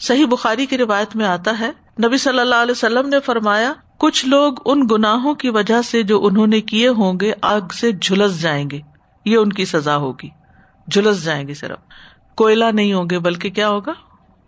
[0.00, 1.70] صحیح بخاری کی روایت میں آتا ہے،
[2.06, 6.26] نبی صلی اللہ علیہ وسلم نے فرمایا، کچھ لوگ ان گناہوں کی وجہ سے جو
[6.26, 8.80] انہوں نے کیے ہوں گے، آگ سے جھلس جائیں گے۔
[9.24, 10.28] یہ ان کی سزا ہوگی۔
[10.90, 11.78] جھلس جائیں گے صرف۔
[12.36, 13.92] کوئلہ نہیں ہوں گے، بلکہ کیا ہوگا؟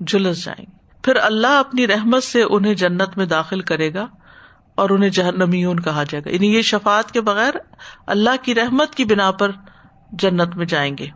[0.07, 4.07] جھلس جائیں گے۔ پھر اللہ اپنی رحمت سے انہیں جنت میں داخل کرے گا
[4.75, 7.55] اور انہیں جہنمیون کہا جائے گا۔ یعنی یہ شفات کے بغیر
[8.07, 9.51] اللہ کی رحمت کی بنا پر
[10.13, 11.07] جنت میں جائیں گے۔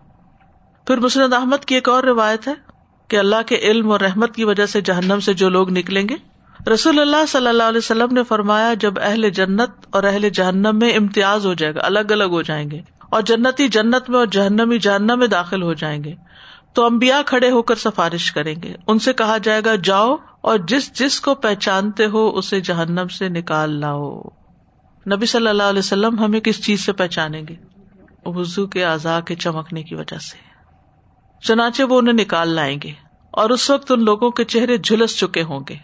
[0.87, 2.66] پھر مسرد احمد کی ایک اور روایت ہے
[3.09, 6.16] کہ اللہ کے علم اور رحمت کی وجہ سے جہنم سے جو لوگ نکلیں گے؟
[6.71, 10.97] رسول اللہ صلی اللہ علیہ وسلم نے فرمایا، جب اہل جنت اور اہل جہنم میں
[10.97, 14.79] امتیاز ہو جائے گا، الگ الگ ہو جائیں گے اور جنتی جنت میں اور جہنمی
[14.79, 16.12] جہنم میں داخل ہو جائیں گے،
[16.73, 20.59] تو امبیا کھڑے ہو کر سفارش کریں گے۔ ان سے کہا جائے گا، جاؤ اور
[20.59, 24.21] جس جس کو پہچانتے ہو، اسے جہنم سے نکال لاؤ۔
[25.12, 27.55] نبی صلی اللہ علیہ وسلم ہمیں کس چیز سے پہچانیں گے؟
[28.25, 30.46] وزو کے اعضاء کے چمکنے کی وجہ سے۔
[31.40, 32.92] چنانچہ وہ انہیں نکال لائیں گے
[33.31, 35.77] اور اس وقت ان لوگوں کے چہرے جھلس چکے ہوں گے۔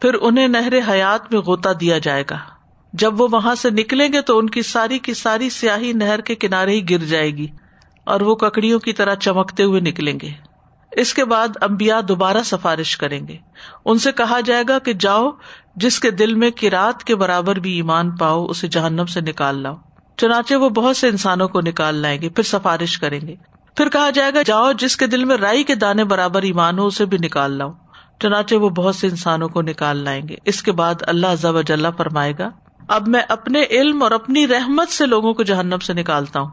[0.00, 2.38] پھر انہیں نہر حیات میں غوطہ دیا جائے گا۔
[2.92, 6.34] جب وہ وہاں سے نکلیں گے تو ان کی ساری کی ساری سیاہی نہر کے
[6.34, 7.46] کنارے ہی گر جائے گی
[8.04, 10.30] اور وہ ککڑیوں کی طرح چمکتے ہوئے نکلیں گے۔
[10.92, 13.36] اس کے بعد امبیا دوبارہ سفارش کریں گے۔
[13.84, 15.30] ان سے کہا جائے گا کہ جاؤ،
[15.76, 19.74] جس کے دل میں کراط کے برابر بھی ایمان پاؤ، اسے جہنم سے نکال لاؤ۔
[20.16, 23.34] چنانچہ وہ بہت سے انسانوں کو نکال لائیں گے، پھر سفارش کریں گے۔
[23.76, 26.86] پھر کہا جائے گا، جاؤ جس کے دل میں رائی کے دانے برابر ایمان ہو،
[26.86, 27.72] اسے بھی نکال لاؤ۔
[28.20, 31.88] چنانچہ وہ بہت سے انسانوں کو نکال لائیں گے۔ اس کے بعد اللہ ضب اجلّہ
[31.96, 32.50] فرمائے گا،
[32.88, 36.50] اب میں اپنے علم اور اپنی رحمت سے لوگوں کو جہنم سے نکالتا ہوں۔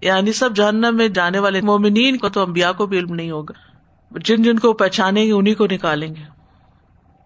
[0.00, 3.52] یعنی سب جہنم میں جانے والے مومنین کو تو امبیا کو بھی علم نہیں ہوگا۔
[4.24, 6.33] جن جن کو پہچانیں گے انہیں کو نکالیں گے۔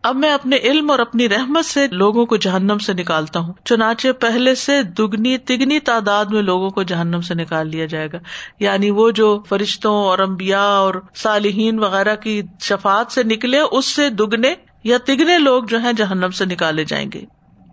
[0.09, 4.09] اب میں اپنے علم اور اپنی رحمت سے لوگوں کو جہنم سے نکالتا ہوں۔ چنانچہ
[4.21, 8.19] پہلے سے دگنی تگنی تعداد میں لوگوں کو جہنم سے نکال لیا جائے گا۔
[8.61, 14.11] یعنی وہ جو فرشتوں اور امبیا اور صالحین وغیرہ کی شفات سے نکلے، اس سے
[14.11, 17.25] دگنے یا تگنے لوگ جو ہیں جہنم سے نکالے جائیں گے۔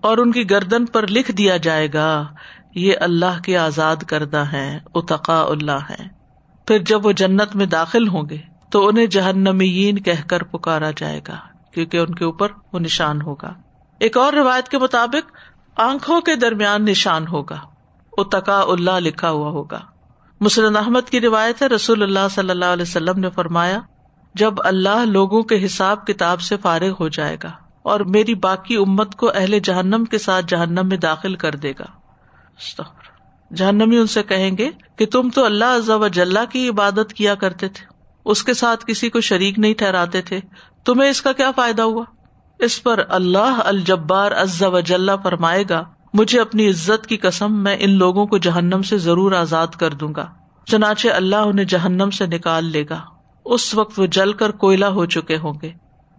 [0.02, 2.28] اور ان کی گردن پر لکھ دیا جائے گا،
[2.76, 6.08] یہ اللہ کے آزاد کردہ ہے اتقا اللہ ہے
[6.68, 8.38] پھر جب وہ جنت میں داخل ہوں گے،
[8.70, 13.54] تو انہیں جہنمین کہہ کر پکارا جائے گا۔ کیونکہ ان کے اوپر وہ نشان ہوگا۔
[14.00, 15.32] ایک اور روایت کے مطابق
[15.80, 17.60] آنکھوں کے درمیان نشان ہوگا۔
[18.18, 19.80] اتقا اللہ لکھا ہوا ہوگا۔
[20.40, 23.80] مسلم احمد کی روایت ہے، رسول اللہ صلی اللہ علیہ وسلم نے فرمایا،
[24.36, 29.16] جب اللہ لوگوں کے حساب کتاب سے فارغ ہو جائے گا اور میری باقی امت
[29.16, 31.86] کو اہل جہنم کے ساتھ جہنم میں داخل کر دے گا۔
[33.56, 37.86] جہنمی ان سے کہیں گے کہ تم تو اللہ جل کی عبادت کیا کرتے تھے۔
[38.26, 40.40] اس کے ساتھ کسی کو شریک نہیں ٹھہراتے تھے۔
[40.86, 42.04] تمہیں اس کا کیا فائدہ ہوا؟
[42.60, 48.26] اس پر اللہ الجبار وجل فرمائے گا، مجھے اپنی عزت کی قسم میں ان لوگوں
[48.26, 50.26] کو جہنم سے ضرور آزاد کر دوں گا،
[50.68, 53.02] چنانچہ اللہ انہیں جہنم سے نکال لے گا۔
[53.46, 55.72] اس وقت وہ جل کر کوئلہ ہو چکے ہوں گے۔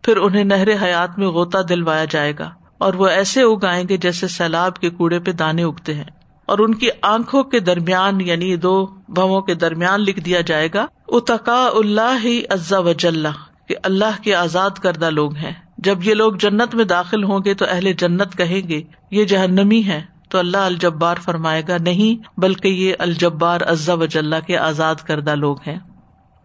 [0.03, 4.29] پھر انہیں نہر حیات میں غوطہ دلوایا جائے گا، اور وہ ایسے اگائیں گے جیسے
[4.29, 6.11] سیلاب کے کوڑے پہ دانے اگتے ہیں۔
[6.47, 10.87] اور ان کی آنکھوں کے درمیان یعنی دو بھووں کے درمیان لکھ دیا جائے گا
[11.09, 13.27] اتقا اللہ ہی عزا وجل
[13.69, 17.55] کہ اللہ کے آزاد کردہ لوگ ہیں۔ جب یہ لوگ جنت میں داخل ہوں گے
[17.55, 22.69] تو اہل جنت کہیں گے، یہ جہنمی ہے تو اللہ الجبار فرمائے گا، نہیں، بلکہ
[22.69, 25.79] یہ الجبار عزا وجل کے آزاد کردہ لوگ ہیں۔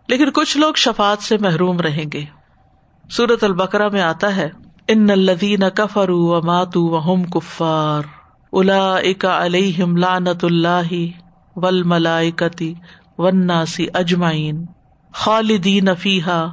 [0.07, 2.25] لیکن کچھ لوگ شفات سے محروم رہیں گے۔
[3.09, 4.49] سورت البکرا میں آتا ہے،
[4.87, 8.01] ان الدین کفرو و ماتو وم کفار
[8.53, 10.93] الا اکا علیہ لانت اللہ
[11.55, 12.73] ول ملائکتی
[13.17, 14.65] ون ناسی اجمائین
[15.13, 16.45] خالدین فیحا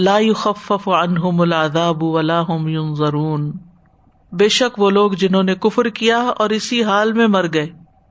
[0.00, 3.52] لا يخفف عنهم العذاب ولا هم ينظرون
[4.32, 7.68] بے شک وہ لوگ جنہوں نے کفر کیا اور اسی حال میں مر گئے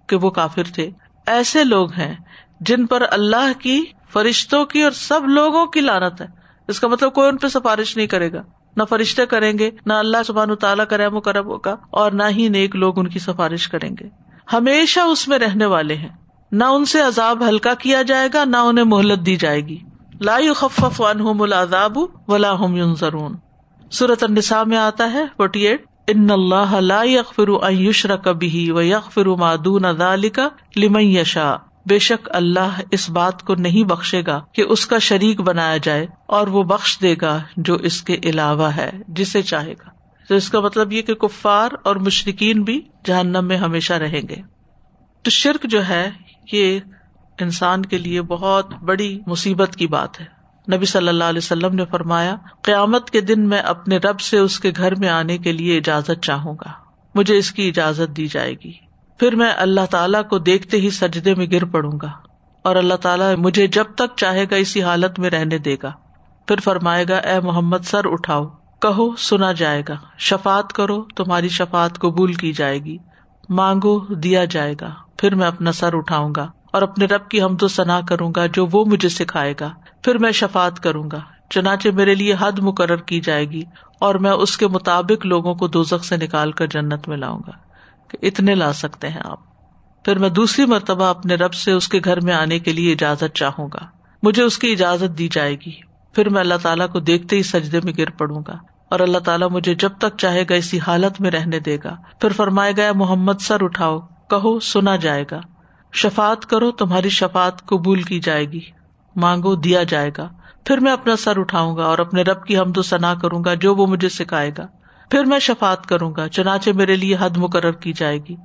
[0.08, 0.90] کہ وہ کافر تھے۔
[1.26, 2.16] ایسے لوگ ہیں
[2.60, 6.28] جن پر اللہ کی، فرشتوں کی اور سب لوگوں کی لانت ہے۔
[6.68, 8.42] اس کا مطلب کوئی ان پہ سفارش نہیں کرے گا۔
[8.78, 12.76] نہ فرشتے کریں گے، نہ اللہ سبحان تعالیٰ کرے مکرم ہوگا اور نہ ہی نیک
[12.76, 14.08] لوگ ان کی سفارش کریں گے۔
[14.54, 16.10] ہمیشہ اس میں رہنے والے ہیں۔
[16.52, 19.78] نہ ان سے عذاب ہلکا کیا جائے گا، نہ انہیں مہلت دی جائے گی۔
[20.20, 23.36] لا خف عنہم العذاب ولا هم ينظرون۔
[23.92, 25.78] سورۃ النساء میں آتا ہے 48
[26.08, 30.40] ان اللہ لا يغفر ان يشرك به ويغفر ما دون ذلك
[30.76, 31.56] لمن يشاء۔
[31.86, 36.08] بے شک اللہ اس بات کو نہیں بخشے گا کہ اس کا شریک بنایا جائے
[36.26, 39.90] اور وہ بخش دے گا جو اس کے علاوہ ہے، جسے چاہے گا۔
[40.28, 44.36] تو اس کا مطلب یہ کہ کفار اور مشرقین بھی جہنم میں ہمیشہ رہیں گے۔
[45.24, 46.12] تو شرک جو ہے،
[46.52, 46.80] یہ
[47.42, 50.40] انسان کے لیے بہت بڑی مصیبت کی بات ہے۔
[50.76, 54.60] نبی صلی اللہ علیہ وسلم نے فرمایا، قیامت کے دن میں اپنے رب سے اس
[54.60, 56.72] کے گھر میں آنے کے لیے اجازت چاہوں گا۔
[57.16, 58.72] مجھے اس کی اجازت دی جائے گی۔
[59.20, 62.12] پھر میں اللہ تعالیٰ کو دیکھتے ہی سجدے میں گر پڑوں گا۔
[62.64, 65.92] اور اللہ تعالیٰ مجھے جب تک چاہے گا اسی حالت میں رہنے دے گا۔
[66.48, 68.46] پھر فرمائے گا، اے محمد، سر اٹھاؤ۔
[68.82, 72.98] کہو، سنا جائے گا۔ شفات کرو، تمہاری شفات قبول کی جائے گی۔
[73.50, 77.58] مانگو، دیا جائے گا۔ پھر میں اپنا سر اٹھاؤں گا۔ اور اپنے رب کی ہم
[77.58, 79.72] تو سنا کروں گا جو وہ مجھے سکھائے گا۔
[80.04, 83.62] پھر میں شفات کروں گا۔ چنانچہ میرے لیے حد مقرر کی جائے گی
[84.00, 87.52] اور میں اس کے مطابق لوگوں کو دوزخ سے نکال کر جنت میں لاؤں گا
[88.08, 89.40] کہ اتنے لا سکتے ہیں آپ۔
[90.06, 93.36] پھر میں دوسری مرتبہ اپنے رب سے اس کے گھر میں آنے کے لیے اجازت
[93.36, 93.86] چاہوں گا۔
[94.24, 95.72] مجھے اس کی اجازت دی جائے گی۔
[96.14, 98.58] پھر میں اللہ تعالیٰ کو دیکھتے ہی سجدے میں گر پڑوں گا
[98.90, 102.32] اور اللہ تعالیٰ مجھے جب تک چاہے گا اسی حالت میں رہنے دے گا۔ پھر
[102.32, 105.42] فرمائے گا محمد، سر اٹھاؤ، کہو، سنا جائے گا۔
[105.94, 108.60] شفات کرو، تمہاری شفات قبول کی جائے گی۔
[109.16, 110.30] مانگو، دیا جائے گا۔
[110.66, 113.54] پھر میں اپنا سر اٹھاؤں گا اور اپنے رب کی ہم تو سنا کروں گا،
[113.54, 114.68] جو وہ مجھے سکھائے گا۔
[115.12, 118.36] پھر میں شفات کروں گا، چنانچہ میرے لیے حد مقرر کی جائے گی۔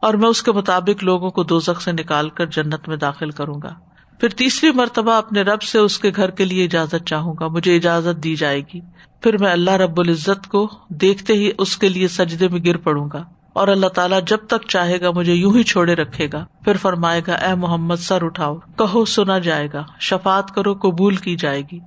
[0.00, 3.62] اور میں اس کے مطابق لوگوں کو دو سے نکال کر جنت میں داخل کروں
[3.62, 3.74] گا۔
[4.20, 7.76] پھر تیسری مرتبہ اپنے رب سے اس کے گھر کے لیے اجازت چاہوں گا، مجھے
[7.76, 8.80] اجازت دی جائے گی۔
[9.20, 13.08] پھر میں اللہ رب العزت کو دیکھتے ہی اس کے لیے سجدے میں گر پڑوں
[13.12, 13.24] گا۔
[13.54, 17.20] اور اللہ تعالیٰ جب تک چاہے گا مجھے یوں ہی چھوڑے رکھے گا۔ پھر فرمائے
[17.26, 21.78] گا، اے محمد، سر اٹھاؤ۔ کہو، سنا جائے گا۔ شفات کرو، قبول کی جائے گی۔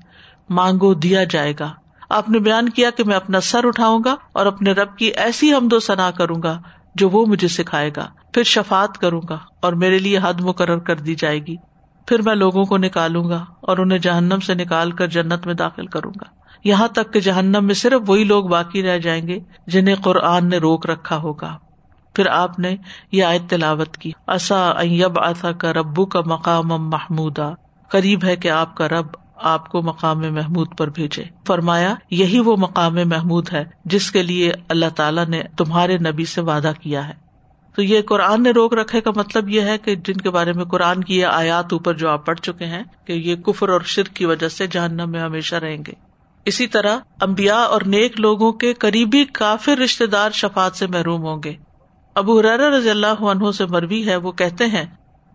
[0.49, 1.73] مانگو، دیا جائے گا۔
[2.09, 5.53] آپ نے بیان کیا کہ میں اپنا سر اٹھاؤں گا اور اپنے رب کی ایسی
[5.53, 6.61] ہم دو سنا کروں گا
[6.95, 10.95] جو وہ مجھے سکھائے گا۔ پھر شفات کروں گا اور میرے لیے حد مقرر کر
[10.95, 11.55] دی جائے گی۔
[12.07, 15.85] پھر میں لوگوں کو نکالوں گا اور انہیں جہنم سے نکال کر جنت میں داخل
[15.85, 19.95] کروں گا۔ یہاں تک کہ جہنم میں صرف وہی لوگ باقی رہ جائیں گے جنہیں
[19.95, 21.57] قرآن نے روک رکھا ہوگا۔
[22.13, 22.75] پھر آپ نے
[23.11, 27.39] یہ آیت تلاوت کی۔ اصا ایب آسا کا ربو کا مقام محمود
[27.89, 29.05] قریب ہے کہ آپ کا رب
[29.35, 34.51] آپ کو مقام محمود پر بھیجے۔ فرمایا، یہی وہ مقام محمود ہے جس کے لیے
[34.69, 37.13] اللہ تعالیٰ نے تمہارے نبی سے وعدہ کیا ہے۔
[37.75, 40.65] تو یہ قرآن نے روک رکھے کا مطلب یہ ہے کہ جن کے بارے میں
[40.65, 44.07] قرآن کی یہ آیات اوپر جو آپ پڑھ چکے ہیں کہ یہ کفر اور شرک
[44.07, 46.06] کی وجہ سے جہنم میں ہمیشہ رہیں گے۔
[46.47, 51.43] اسی طرح امبیا اور نیک لوگوں کے قریبی کافر رشتے دار شفات سے محروم ہوں
[51.43, 51.53] گے۔
[52.15, 54.85] ابو حرار رضی اللہ عنہ سے مروی ہے، وہ کہتے ہیں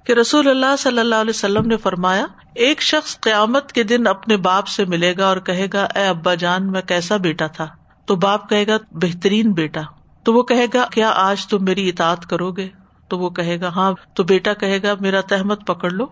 [0.06, 4.36] کہ رسول اللہ صلی اللہ علیہ وسلم نے فرمایا، ایک شخص قیامت کے دن اپنے
[4.36, 7.66] باپ سے ملے گا اور کہے گا، اے ابا جان، میں کیسا بیٹا تھا؟
[8.06, 9.80] تو باپ کہے گا، بہترین بیٹا
[10.22, 12.68] تو وہ کہے گا، کیا آج تم میری اطاعت کرو گے؟
[13.08, 16.06] تو وہ کہے گا ہاں تو بیٹا کہے گا، میرا تحمت پکڑ لو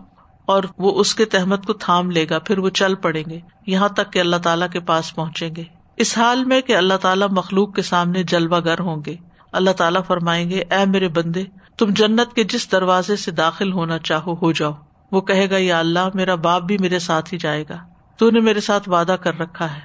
[0.45, 3.89] اور وہ اس کے تحمت کو تھام لے گا، پھر وہ چل پڑیں گے۔ یہاں
[3.89, 5.63] تک کہ اللہ تعالیٰ کے پاس پہنچیں گے۔
[5.97, 9.15] اس حال میں کہ اللہ تعالیٰ مخلوق کے سامنے جلوہ گر ہوں گے۔
[9.51, 11.43] اللہ تعالیٰ فرمائیں گے، اے میرے بندے،
[11.77, 14.71] تم جنت کے جس دروازے سے داخل ہونا چاہو، ہو جاؤ۔
[15.11, 17.77] وہ کہے گا، یا اللہ، میرا باپ بھی میرے ساتھ ہی جائے گا۔
[18.17, 19.81] تو نے میرے ساتھ وعدہ کر رکھا ہے۔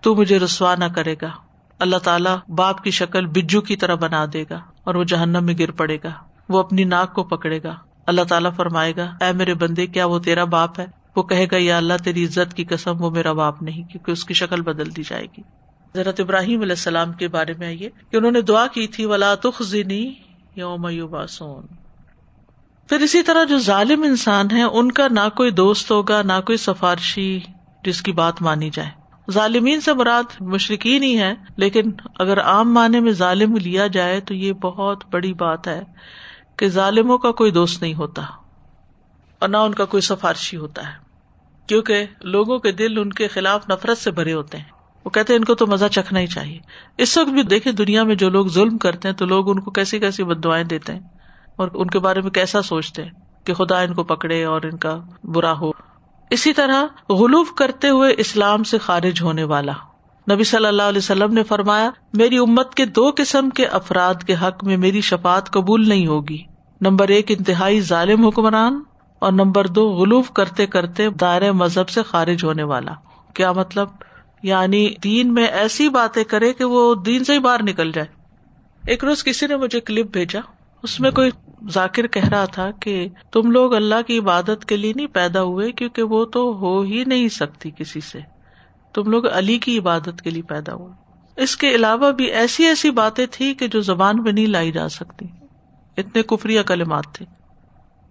[0.00, 1.28] تو مجھے رسوا نہ کرے گا۔
[1.78, 5.54] اللہ تعالیٰ باپ کی شکل بجو کی طرح بنا دے گا اور وہ جہنم میں
[5.58, 6.10] گر پڑے گا۔
[6.48, 7.74] وہ اپنی ناک کو پکڑے گا۔
[8.10, 10.86] اللہ تعالیٰ فرمائے گا، اے میرے بندے، کیا وہ تیرا باپ ہے؟
[11.16, 14.24] وہ کہے گا، یا اللہ، تیری عزت کی قسم وہ میرا باپ نہیں، کیونکہ اس
[14.24, 15.42] کی شکل بدل دی جائے گی۔
[15.94, 19.34] حضرت ابراہیم علیہ السلام کے بارے میں آئیے کہ انہوں نے دعا کی تھی، ولا
[19.34, 20.14] تخنی
[20.56, 21.66] یوم باسون
[22.88, 26.58] پھر اسی طرح جو ظالم انسان ہے ان کا نہ کوئی دوست ہوگا، نہ کوئی
[26.58, 27.40] سفارشی
[27.84, 28.90] جس کی بات مانی جائے۔
[29.30, 34.34] ظالمین سے مراد مشرقین ہی ہے لیکن اگر عام معنی میں ظالم لیا جائے تو
[34.34, 35.82] یہ بہت بڑی بات ہے۔
[36.60, 38.22] کہ ظالموں کا کوئی دوست نہیں ہوتا
[39.38, 40.92] اور نہ ان کا کوئی سفارشی ہوتا ہے۔
[41.66, 44.64] کیونکہ لوگوں کے دل ان کے خلاف نفرت سے بھرے ہوتے ہیں۔
[45.04, 46.58] وہ کہتے ان کو تو مزہ چکھنا ہی چاہیے۔
[46.98, 49.70] اس وقت بھی دیکھے دنیا میں جو لوگ ظلم کرتے ہیں تو لوگ ان کو
[49.70, 51.00] کیسی کیسی بد دعائیں دیتے ہیں
[51.56, 53.10] اور ان کے بارے میں کیسا سوچتے ہیں
[53.44, 55.70] کہ خدا ان کو پکڑے اور ان کا برا ہو۔
[56.30, 59.72] اسی طرح غلوف کرتے ہوئے اسلام سے خارج ہونے والا۔
[60.32, 64.34] نبی صلی اللہ علیہ وسلم نے فرمایا، میری امت کے دو قسم کے افراد کے
[64.34, 66.49] حق میں میری شفات قبول نہیں ہوگی۔
[66.80, 68.82] نمبر ایک، انتہائی ظالم حکمران،
[69.18, 72.92] اور نمبر دو، غلوف کرتے کرتے دائر مذہب سے خارج ہونے والا۔
[73.34, 73.88] کیا مطلب؟
[74.42, 78.06] یعنی دین میں ایسی باتیں کرے کہ وہ دین سے ہی باہر نکل جائے۔
[78.86, 80.40] ایک روز کسی نے مجھے کلپ بھیجا۔
[80.82, 81.30] اس میں کوئی
[81.70, 85.72] ذاکر کہہ رہا تھا کہ تم لوگ اللہ کی عبادت کے لیے نہیں پیدا ہوئے
[85.72, 88.20] کیونکہ وہ تو ہو ہی نہیں سکتی کسی سے۔
[88.94, 90.92] تم لوگ علی کی عبادت کے لیے پیدا ہوئے۔
[91.42, 94.88] اس کے علاوہ بھی ایسی ایسی باتیں تھی کہ جو زبان پہ نہیں لائی جا
[94.88, 95.26] سکتی۔
[95.96, 97.26] اتنے کفری کلمات تھے۔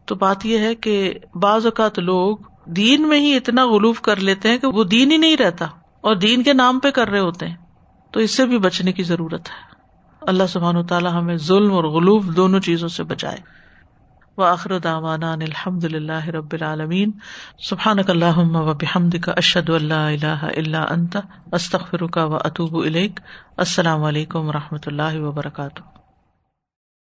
[0.05, 4.49] تو بات یہ ہے کہ بعض اوقات لوگ دین میں ہی اتنا غلوف کر لیتے
[4.49, 5.65] ہیں کہ وہ دین ہی نہیں رہتا
[6.01, 7.55] اور دین کے نام پہ کر رہے ہوتے ہیں۔
[8.11, 9.75] تو اس سے بھی بچنے کی ضرورت ہے۔
[10.21, 13.37] اللہ سبحان و تعالیٰ ہمیں ظلم اور غلوف دونوں چیزوں سے بچائے۔
[14.37, 17.11] و آخر داوانا الحمد اللہ رب العالمین۔
[17.57, 21.17] سبحان اللہ و بحمد کا اشد اللہ اللہ اللہ انت۔
[21.51, 22.87] استخر کا و اطوب
[23.57, 25.98] السلام علیکم و رحمۃ اللہ وبرکاتہ۔